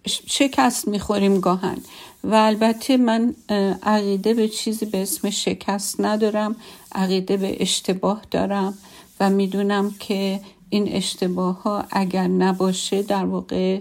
[0.07, 1.79] شکست می‌خوریم گاهن.
[2.25, 3.35] و البته من
[3.83, 6.57] عقیده به چیزی به اسم شکست ندارم
[6.95, 8.79] عقیده به اشتباه دارم
[9.21, 13.81] و می‌دونم که این اشتباه ها اگر نباشه در واقع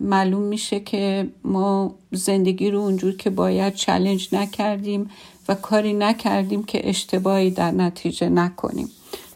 [0.00, 5.10] معلوم میشه که ما زندگی رو اونجور که باید چلنج نکردیم
[5.48, 8.90] و کاری نکردیم که اشتباهی در نتیجه نکنیم.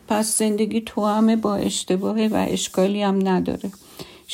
[0.08, 3.70] پس زندگی تو همه با اشتباه و اشکالی هم نداره.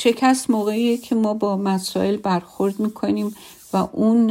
[0.01, 3.35] شکست موقعیه که ما با مسائل برخورد می‌کنیم
[3.73, 4.31] و اون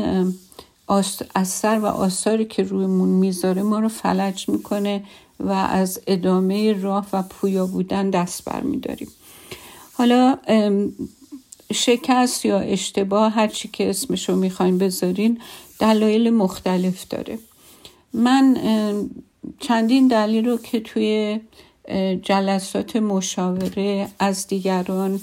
[1.36, 5.04] اثر و آثاری که رویمون می‌ذاره ما رو فلج می‌کنه
[5.40, 9.08] و از ادامه راه و پویا بودن دست برمیداریم
[9.94, 10.38] حالا
[11.74, 15.40] شکست یا اشتباه هر چی که اسمشو می‌خواین بذارین
[15.80, 17.40] دلایل مختلف داره.
[18.14, 18.58] من
[19.60, 21.40] چندین دلیل رو که توی
[22.22, 25.20] جلسات مشاوره از دیگران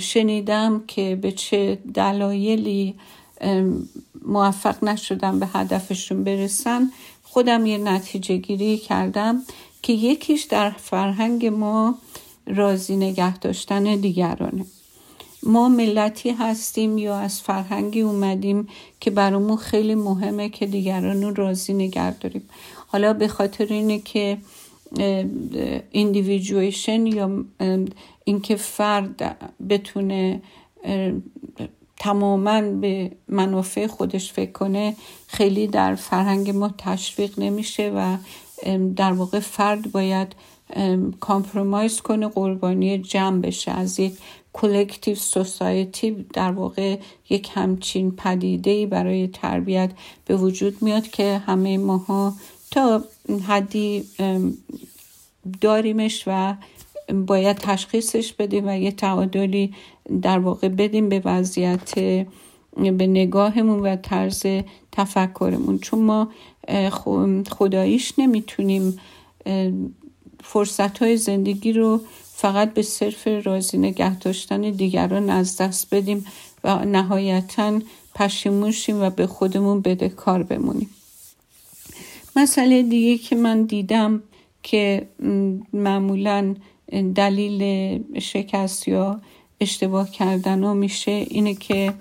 [0.00, 2.94] شنیدم که به چه دلایلی
[4.24, 6.90] موفق نشدم به هدفشون برسن.
[7.22, 9.42] خودم یه نتیجه گیری کردم
[9.82, 11.98] که یکیش در فرهنگ ما
[12.46, 14.64] راضی نگه داشتن دیگرانه.
[15.42, 18.68] ما ملتی هستیم یا از فرهنگی اومدیم
[19.00, 22.48] که برامون خیلی مهمه که دیگران رو راضی نگه داریم.
[22.86, 24.38] حالا به خاطر اینه که
[25.90, 27.44] individuation یا
[28.24, 29.36] اینکه فرد
[29.68, 30.42] بتونه
[31.96, 38.16] تماما به منافع خودش فکر کنه خیلی در فرهنگ ما تشویق نمیشه و
[38.96, 40.34] در واقع فرد باید
[41.20, 43.70] compromise کنه قربانی جمع بشه.
[43.70, 44.12] از یک
[44.52, 46.98] کلکتیو سوسایتی در واقع
[47.30, 49.90] یک همچین پدیده برای تربیت
[50.24, 52.34] به وجود میاد که همه ماها
[52.72, 53.04] تا
[53.46, 54.04] حدی
[55.60, 56.54] داریمش و
[57.26, 59.74] باید تشخیصش بدیم و یه تعادلی
[60.22, 61.94] در واقع بدیم به وضعیت
[62.76, 64.46] به نگاهمون و طرز
[64.92, 65.78] تفکرمون.
[65.78, 66.28] چون ما
[67.50, 68.98] خداییش نمی‌تونیم
[70.44, 72.00] فرصت های زندگی رو
[72.34, 76.26] فقط به صرف راضی نگه داشتن دیگران از دست بدیم
[76.64, 77.80] و نهایتا
[78.14, 80.90] پشیمون شیم و به خودمون بده کار بمونیم.
[82.36, 84.22] مسئله دیگه که من دیدم
[84.62, 85.08] که
[85.72, 86.54] معمولا
[87.14, 87.62] دلیل
[88.18, 89.20] شکست یا
[89.60, 91.94] اشتباه کردن ها میشه اینه که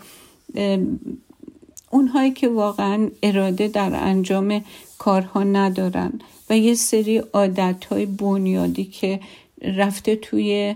[1.92, 4.64] اونهایی که واقعا اراده در انجام
[4.98, 6.14] کارها ندارن
[6.50, 9.20] و یه سری عادت های بنیادی که
[9.62, 10.76] رفته توی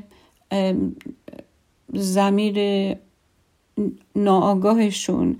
[1.93, 2.55] زمیر
[4.15, 5.37] ناآگاهشون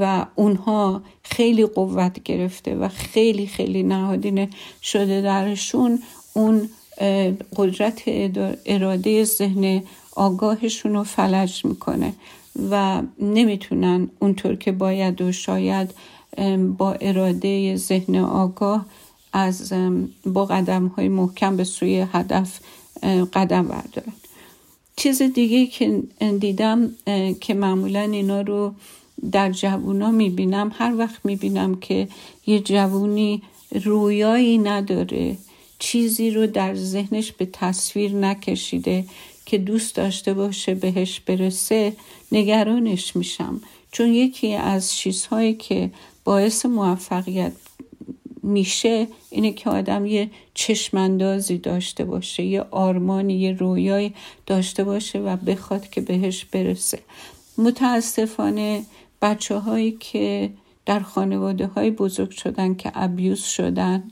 [0.00, 4.48] و اونها خیلی قوت گرفته و خیلی خیلی نهادینه
[4.82, 5.98] شده درشون
[6.34, 6.68] اون
[7.56, 8.02] قدرت
[8.66, 9.82] اراده ذهن
[10.16, 12.14] آگاهشون رو فلج می‌کنه
[12.70, 15.94] و نمی‌تونن اونطور که باید و شاید
[16.78, 18.86] با اراده ذهن آگاه
[19.32, 19.72] از
[20.26, 22.60] با قدم های محکم به سوی هدف
[23.32, 24.12] قدم بردارن.
[24.98, 26.02] چیز دیگه که
[26.40, 26.90] دیدم
[27.40, 28.74] که معمولا اینا رو
[29.32, 30.72] در جوونا می‌بینم.
[30.74, 32.08] هر وقت می‌بینم که
[32.46, 33.42] یه جوونی
[33.84, 35.36] رویایی نداره
[35.78, 39.04] چیزی رو در ذهنش به تصویر نکشیده
[39.46, 41.92] که دوست داشته باشه بهش برسه
[42.32, 43.60] نگرانش میشم.
[43.92, 45.90] چون یکی از چیزهایی که
[46.24, 47.52] باعث موفقیت
[48.42, 54.14] میشه اینه که آدم یه چشماندازی داشته باشه یه آرمانی یه رویایی
[54.46, 56.98] داشته باشه و بخواد که بهش برسه.
[57.58, 58.82] متاسفانه
[59.22, 60.50] بچه هایی که
[60.86, 64.02] در خانواده های بزرگ شدن که ابیوز شدن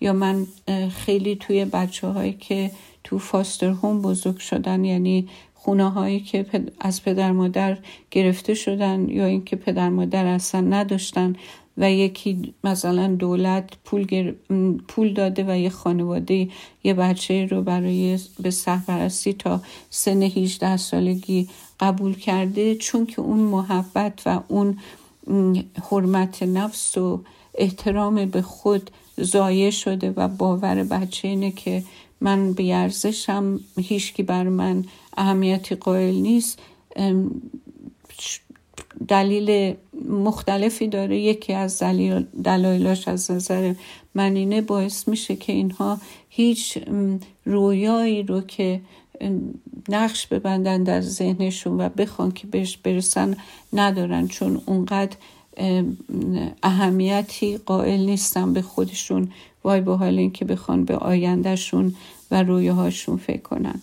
[0.00, 0.46] یا من
[0.90, 2.70] خیلی توی بچه هایی که
[3.04, 6.46] تو فاستر هوم بزرگ شدن یعنی خونه هایی که
[6.80, 7.78] از پدر مادر
[8.10, 11.36] گرفته شدن یا اینکه پدر مادر اصلا نداشتن
[11.78, 14.32] و یکی مثلا دولت پول,
[14.88, 16.48] پول داده و یه خانواده
[16.84, 19.60] یه بچه رو برای به سرپرستی تا
[19.90, 21.48] سن 18 سالگی
[21.80, 24.78] قبول کرده چون که اون محبت و اون
[25.90, 27.20] حرمت نفس و
[27.54, 31.82] احترام به خود زایه شده و باور بچه اینه که
[32.20, 34.84] من بیارزشم هیچکی بر من
[35.16, 36.58] اهمیتی قائل نیست.
[39.08, 39.74] دلیل
[40.08, 41.18] مختلفی داره.
[41.18, 41.82] یکی از
[42.44, 43.74] دلایلاش از نظر
[44.14, 46.78] من اینه باعث میشه که اینها هیچ
[47.44, 48.80] رویایی رو که
[49.88, 53.36] نقش ببندن در ذهنشون و بخوان که بهش برسن
[53.72, 54.28] ندارن.
[54.28, 55.16] چون اونقدر
[56.62, 59.28] اهمیتی قائل نیستن به خودشون.
[59.64, 61.94] وای به حال اینکه بخوان به آیندهشون
[62.30, 63.80] و رویاهاشون فکر کنن.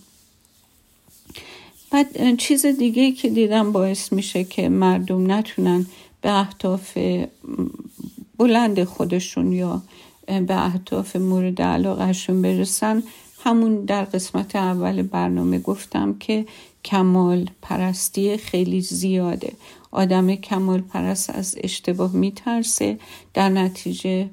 [1.94, 5.86] بعد چیز دیگه که دیدم باعث میشه که مردم نتونن
[6.22, 6.98] به اهداف
[8.38, 9.82] بلند خودشون یا
[10.28, 13.04] به اهداف مورد علاقهشون برسن
[13.44, 16.46] همون در قسمت اول برنامه گفتم که
[16.86, 19.54] کمال پرستی خیلی زیاده.
[19.92, 23.00] آدم کمال پرست از اشتباه میترسه
[23.34, 24.30] در نتیجه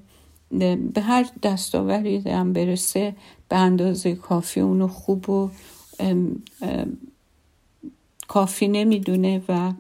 [0.94, 3.14] به هر دستاوری هم برسه
[3.48, 5.50] به اندازه کافی اونو خوب و
[8.30, 9.72] کافی نمی‌دونه و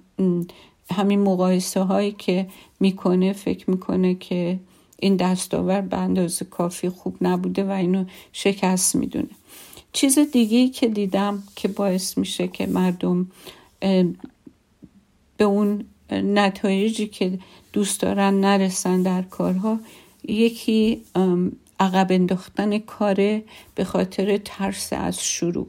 [0.90, 2.46] همین مقایسه هایی که
[2.80, 4.58] می‌کنه فکر می‌کنه که
[5.00, 9.28] این دستاور به اندازه کافی خوب نبوده و اینو شکست می‌دونه.
[9.92, 13.30] چیز دیگه که دیدم که باعث میشه که مردم
[15.36, 17.38] به اون نتایجی که
[17.72, 19.78] دوست دارن نرسن در کارها
[20.28, 21.02] یکی
[21.80, 23.42] عقب انداختن کاره
[23.74, 25.66] به خاطر ترس از شروع.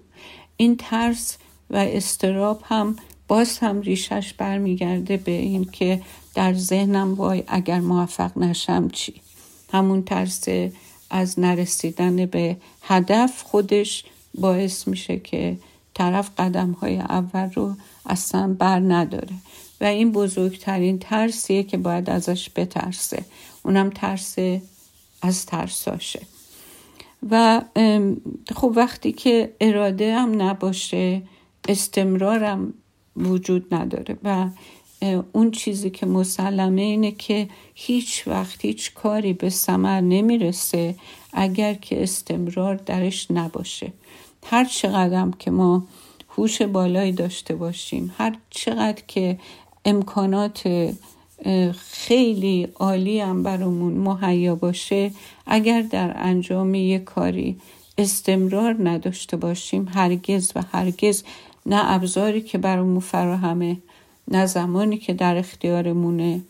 [0.57, 1.37] این ترس
[1.71, 2.95] و استراب هم
[3.27, 6.01] باز هم ریشش برمیگرده به این که
[6.35, 9.13] در ذهنم وای اگر موفق نشم چی؟
[9.71, 10.43] همون ترس
[11.09, 14.03] از نرسیدن به هدف خودش
[14.35, 15.57] باعث میشه که
[15.93, 19.33] طرف قدم های اول رو اصلا بر نداره.
[19.81, 23.25] و این بزرگترین ترسیه که باید ازش بترسه.
[23.63, 24.35] اونم ترس
[25.21, 26.21] از ترساشه.
[27.29, 27.61] و
[28.55, 31.21] خب وقتی که اراده هم نباشه
[31.67, 32.73] استمرارم
[33.15, 34.49] وجود نداره و
[35.31, 40.95] اون چیزی که مسلمه اینه که هیچ وقت هیچ کاری به ثمر نمی‌رسه
[41.33, 43.93] اگر که استمرار درش نباشه.
[44.45, 45.83] هر چقدر که ما
[46.29, 49.39] هوش بالایی داشته باشیم هر چقدر که
[49.85, 50.93] امکانات
[51.77, 55.11] خیلی عالی هم برامون مهیا باشه
[55.45, 57.57] اگر در انجام یک کاری
[57.97, 61.23] استمرار نداشته باشیم هرگز و هرگز
[61.65, 63.77] نه ابزاری که برامون فراهمه
[64.27, 66.41] نه زمانی که در اختیارمونه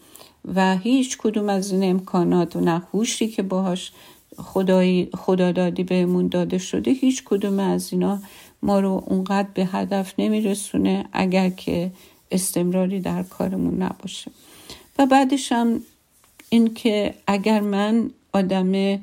[0.56, 3.92] و هیچ کدوم از این امکانات و نه هوشی که باهاش
[4.38, 8.20] خدایی خدا دادی بهمون داده شده هیچ کدوم از اینا
[8.62, 11.92] ما رو اونقدر به هدف نمیرسونه اگر که
[12.32, 14.32] استمراری در کارمون نباشه.
[15.00, 15.82] و بعدش هم
[16.50, 19.00] این که اگر من آدم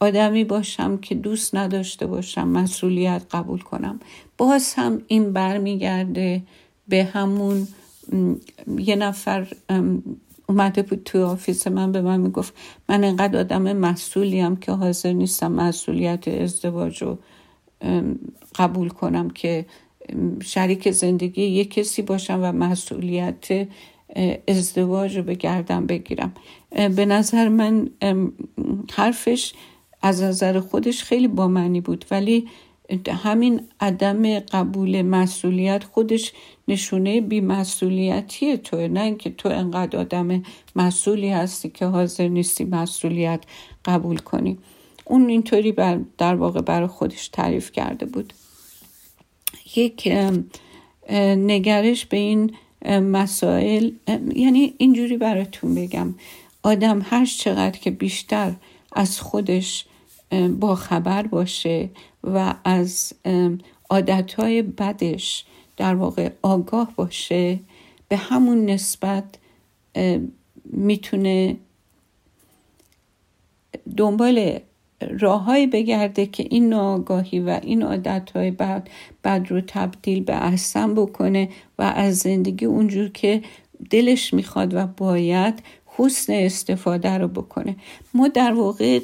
[0.00, 4.00] آدمی باشم که دوست نداشته باشم مسئولیت قبول کنم.
[4.38, 6.42] باز هم این برمیگرده
[6.88, 7.68] به همون
[8.78, 9.46] یه نفر
[10.48, 12.54] اومده بود توی آفیس من به من می‌گفت
[12.88, 17.18] من انقدر آدم مسئولیم که حاضر نیستم مسئولیت ازدواج رو
[18.56, 19.66] قبول کنم که
[20.42, 23.68] شریک زندگی یک کسی باشم و مسئولیت
[24.48, 26.32] ازدواج رو به گردم بگیرم.
[26.70, 27.90] به نظر من
[28.92, 29.54] حرفش
[30.02, 32.04] از نظر خودش خیلی با معنی بود.
[32.10, 32.48] ولی
[33.08, 36.32] همین عدم قبول مسئولیت خودش
[36.68, 40.42] نشونه بیمسئولیتی توه نه اینکه تو انقدر آدم
[40.76, 43.44] مسئولی هستی که حاضر نیستی مسئولیت
[43.84, 44.58] قبول کنی.
[45.04, 45.74] اون اینطوری
[46.18, 48.32] در واقع برای خودش تعریف کرده بود.
[49.76, 50.12] یک
[51.36, 52.54] نگرش به این
[52.88, 53.90] مسائل
[54.34, 56.14] یعنی اینجوری براتون بگم.
[56.62, 58.52] آدم هر چقدر که بیشتر
[58.96, 59.84] از خودش
[60.60, 61.90] با خبر باشه
[62.24, 63.12] و از
[63.90, 65.44] عادتهای بدش
[65.76, 67.60] در واقع آگاه باشه.
[68.08, 69.24] به همون نسبت
[70.64, 71.56] می‌تونه
[73.96, 74.58] دنبال
[75.20, 78.88] راههایی بگرده که این ناآگاهی و این عادتهای بد,
[79.24, 83.42] بد رو تبدیل به احسن بکنه و از زندگی اونجور که
[83.90, 85.62] دلش می‌خواد و باید
[85.96, 87.76] حسن استفاده رو بکنه.
[88.14, 89.00] ما در واقع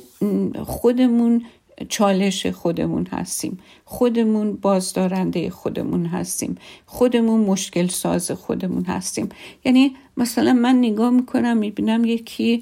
[0.65, 1.45] خودمون
[1.89, 3.59] چالش خودمون هستیم.
[3.85, 6.59] خودمون بازدارنده خودمون هستیم.
[6.87, 9.29] خودمون مشکل ساز خودمون هستیم.
[9.65, 12.61] یعنی مثلا من نگاه می‌کنم می‌بینم یکی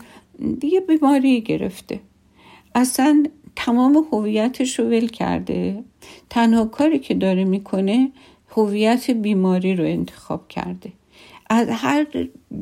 [0.63, 2.01] یه بیماری گرفته.
[2.75, 3.25] اصلا
[3.57, 5.85] تمام هویتش رو ول کرده.
[6.31, 8.13] تنها کاری که داره می‌کنه
[8.57, 10.93] هویت بیماری رو انتخاب کرده.
[11.51, 12.07] از هر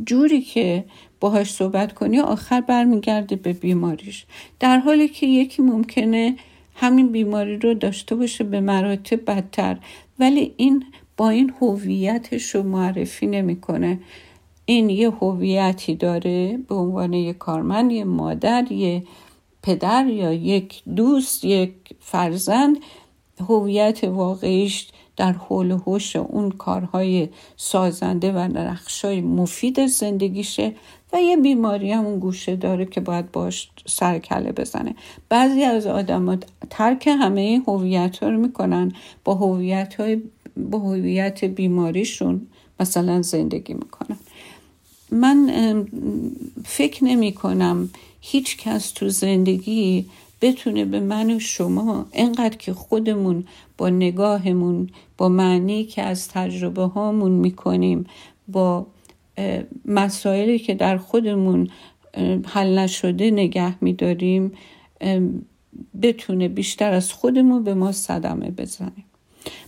[0.06, 0.84] جوری که
[1.20, 4.26] باهاش صحبت کنی آخر برمیگرده به بیماریش.
[4.60, 6.36] در حالی که یکی ممکنه
[6.74, 9.78] همین بیماری رو داشته باشه به مراتب بدتر
[10.18, 10.84] ولی این
[11.16, 14.00] با این هویتش رو معرفی نمی‌کنه.
[14.64, 19.02] این یه هویتی داره به عنوان یه کارمند یه مادر یه
[19.62, 22.76] پدر یا یک دوست یک فرزند.
[23.48, 30.74] هویت واقعیش در حول و اون کارهای سازنده و نقشای مفید زندگیشه.
[31.12, 34.94] و یه بیماری هم اون گوشه داره که باید باش سرکله بزنه.
[35.28, 36.38] بعضی از آدم
[36.70, 38.92] ترک همه هویت ها رو می‌کنن
[39.24, 40.22] با هویت های
[40.56, 42.46] با هویت بیماریشون
[42.80, 44.18] مثلا زندگی می‌کنن.
[45.10, 45.86] من
[46.64, 47.90] فکر نمی کنم
[48.20, 50.06] هیچ کس تو زندگی
[50.40, 53.44] بتونه به من و شما انقدر که خودمون
[53.78, 58.06] با نگاهمون با معنی که از تجربه هامون می‌کنیم
[58.48, 58.86] با
[59.84, 61.68] مسائلی که در خودمون
[62.46, 64.52] حل نشده نگه میداریم
[66.02, 69.04] بتونه بیشتر از خودمون به ما صدمه بزنه.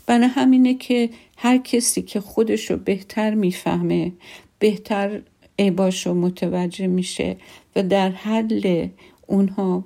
[0.07, 4.12] بنا همینه که هر کسی که خودش رو بهتر می‌فهمه
[4.59, 5.21] بهتر
[5.59, 7.37] عیباش رو متوجه میشه
[7.77, 8.89] و در حل
[9.27, 9.85] اونها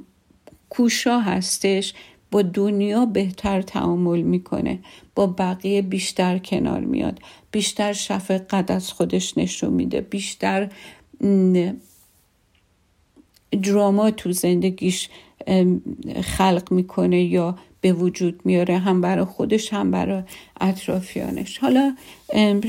[0.71, 1.95] کوشا هستش
[2.35, 4.79] با دنیا بهتر تعامل می‌کنه.
[5.15, 7.19] با بقیه بیشتر کنار میاد.
[7.51, 10.01] بیشتر شفقت از خودش نشون میده.
[10.01, 10.69] بیشتر
[13.63, 15.09] دراما تو زندگیش
[16.23, 18.79] خلق می‌کنه یا به وجود میاره.
[18.79, 20.23] هم برای خودش هم برای
[20.61, 21.59] اطرافیانش.
[21.59, 21.97] حالا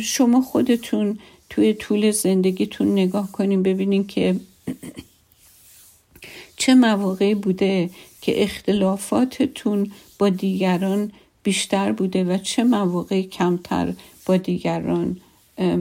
[0.01, 4.35] شما خودتون توی طول زندگیتون نگاه کنیم ببینین که
[6.57, 7.89] چه مواقعی بوده
[8.25, 11.11] که اختلافاتتون با دیگران
[11.43, 13.93] بیشتر بوده و چه مواقعی کمتر
[14.25, 15.17] با دیگران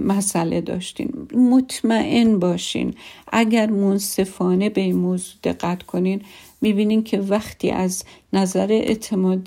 [0.05, 1.29] مسئله داشتین.
[1.35, 2.95] مطمئن باشین.
[3.33, 6.23] اگر منصفانه به این موضوع دقت کنین
[6.61, 9.47] می‌بینین که وقتی از نظر اعتماد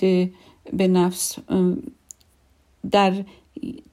[0.74, 1.36] به نفس
[2.92, 3.14] در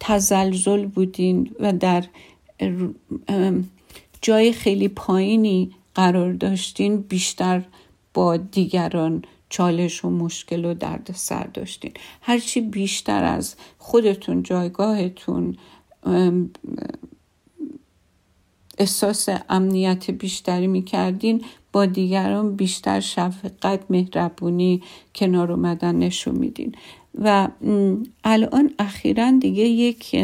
[0.01, 2.05] تزلزل بودین و در
[4.23, 7.63] جای خیلی پایینی قرار داشتین بیشتر
[8.15, 15.57] با دیگران چالش و مشکل و درد سر داشتین هرچی بیشتر از خودتون جایگاهتون
[18.79, 24.83] احساس امنیت بیشتری می‌کردین با دیگران بیشتر شفقت مهربونی
[25.15, 26.75] کنار اومدن نشون میدین.
[27.19, 27.49] و
[28.25, 30.17] الان اخیرا دیگه یک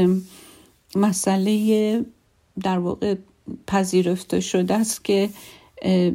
[0.97, 2.05] مسئله
[2.63, 3.15] در واقع
[3.67, 5.31] پذیرفته شده است که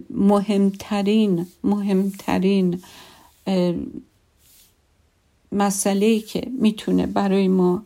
[0.09, 2.81] مهمترین مهمترین
[5.51, 7.83] مسئله که می‌تونه برای ما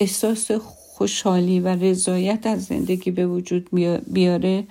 [0.00, 3.68] احساس خوشحالی و رضایت از زندگی به وجود
[4.12, 4.64] بیاره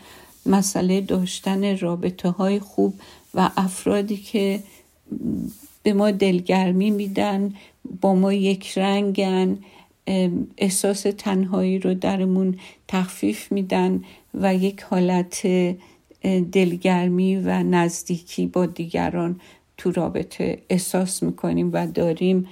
[0.45, 2.93] مسئله داشتن رابطه های خوب
[3.33, 4.63] و افرادی که
[5.83, 7.53] به ما دلگرمی میدن
[8.01, 9.57] با ما یک رنگن
[10.57, 14.03] احساس تنهایی رو درمون تخفیف میدن.
[14.33, 15.47] و یک حالت
[16.51, 19.39] دلگرمی و نزدیکی با دیگران
[19.77, 22.47] تو رابطه احساس می‌کنیم و داریم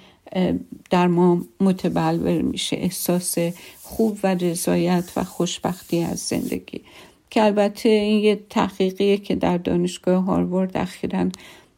[0.90, 3.38] در ما متبلور میشه احساس
[3.82, 6.82] خوب و رضایت و خوشبختی از زندگی.
[7.30, 11.30] که البته این یه تحقیقیه که در دانشگاه هاروارد اخیرا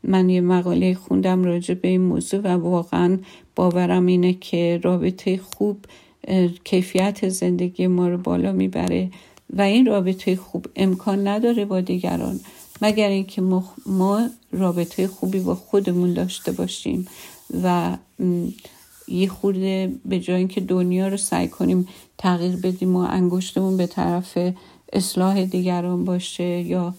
[0.04, 3.20] من یه مقاله خوندم راجع به این موضوع و واقعا
[3.56, 5.86] باورم اینه که رابطه خوب
[6.64, 9.10] کیفیت زندگی ما رو بالا می‌بره.
[9.54, 12.40] و این رابطه خوب امکان نداره با دیگران
[12.82, 13.42] مگر اینکه
[13.86, 17.08] ما رابطه خوبی با خودمون داشته باشیم
[17.64, 17.98] و
[19.08, 21.88] یه خورده به جای اینکه دنیا رو سعی کنیم
[22.18, 24.38] تغییر بدیم و انگشتمون به طرف
[24.94, 26.94] اصلاح دیگران باشه یا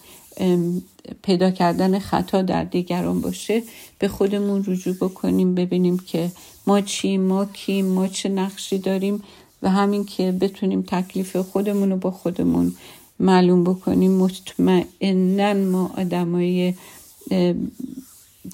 [1.23, 3.63] پیدا کردن خطا در دیگران باشه
[3.99, 6.31] به خودمون رجوع بکنیم ببینیم که
[6.67, 9.23] ما چی ما کی ما چه نقشی داریم
[9.63, 12.75] و همین که بتونیم تکلیف خودمون رو با خودمون
[13.21, 16.75] معلوم بکنیم مطمئنا ما آدمای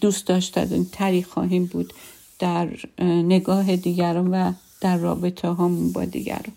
[0.01, 1.93] دوست داشتن تری خواهیم بود
[2.39, 2.69] در
[3.03, 6.53] نگاه دیگران و در رابطه هامون با دیگران.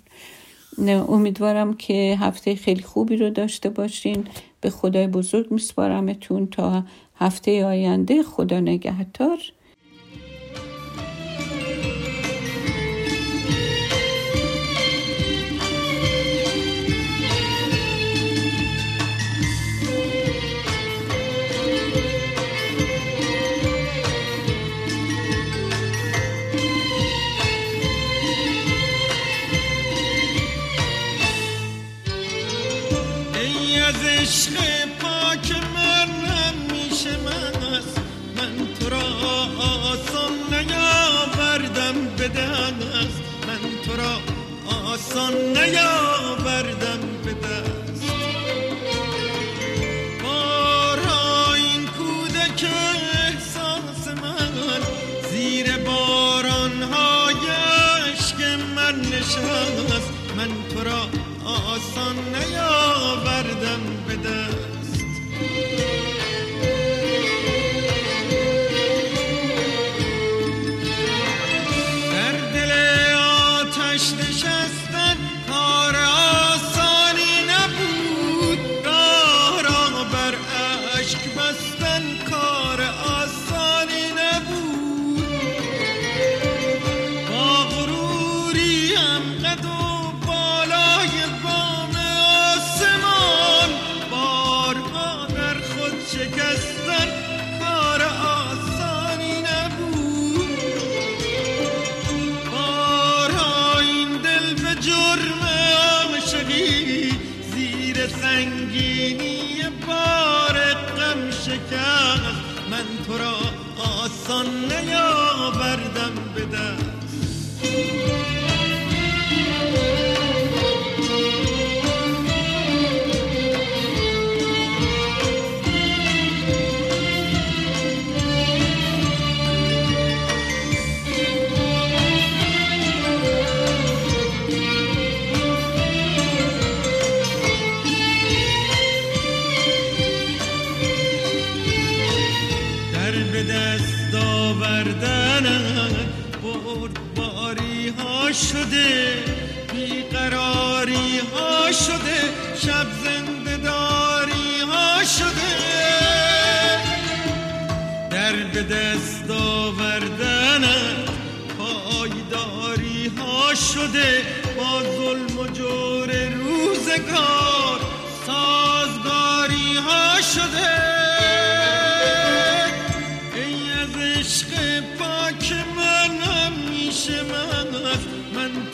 [0.87, 4.25] امیدوارم که هفته خیلی خوبی رو داشته باشین.
[4.61, 6.83] به خدای بزرگ میسپارمتون تا
[7.15, 8.23] هفته آینده.
[8.23, 9.37] خدا نگهدار.
[42.19, 43.13] بدن از
[43.47, 44.13] من تو را
[44.93, 46.38] آسان نیاب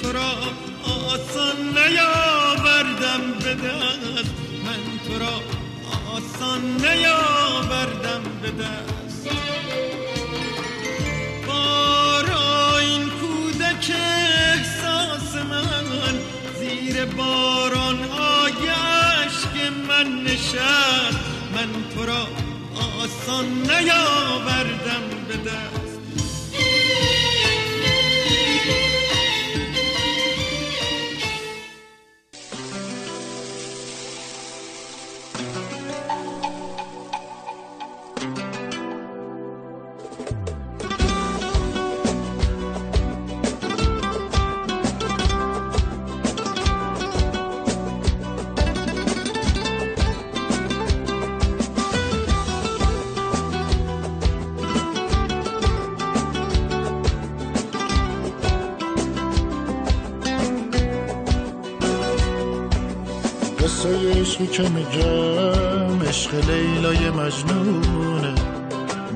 [0.06, 0.32] تو را
[0.84, 4.34] آسان نیاوردم به دست.
[4.66, 5.42] من تو را
[6.16, 9.30] آسان نیاوردم به دست.
[11.48, 16.20] بارا این کودک احساس من
[16.60, 21.20] زیر باران آگش که من نشست.
[21.56, 22.28] من تو را
[23.02, 25.75] آسان نیاوردم به دست.
[64.46, 68.36] حرفی که میگم؟ عشق لیلای مجنونه.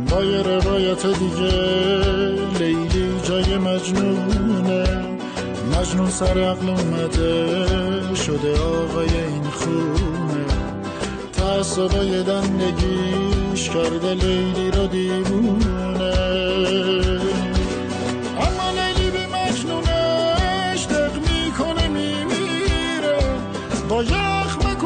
[0.10, 1.52] با یه روایت دیگه
[2.60, 4.84] لیلی جای مجنونه.
[5.78, 10.46] مجنون سر عقل اومده شده آقای این خونه.
[11.34, 15.89] تعصبای دندگیش کرده لیلی را دیوونه.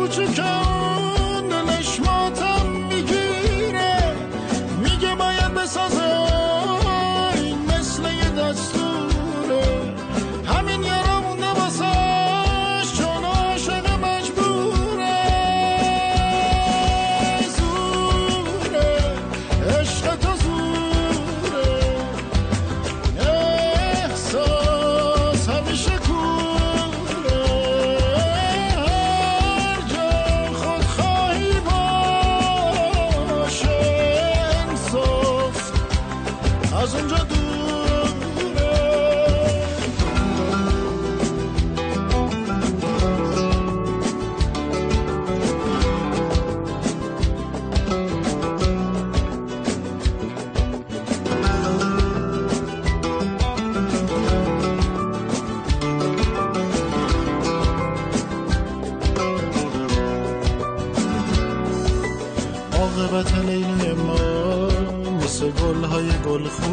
[0.03, 0.92] 不知道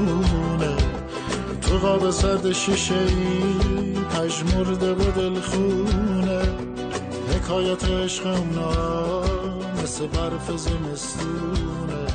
[0.07, 0.77] خونه
[1.61, 6.43] تو قاب سرد شیشه ای پژمرده و دل خونه
[7.35, 9.23] حکایت عشق اونا
[9.83, 12.07] مثل برف زمستونه.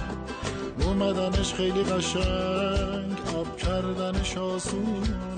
[0.81, 5.34] اومدنش خیلی قشنگ آب کردنش آسونه.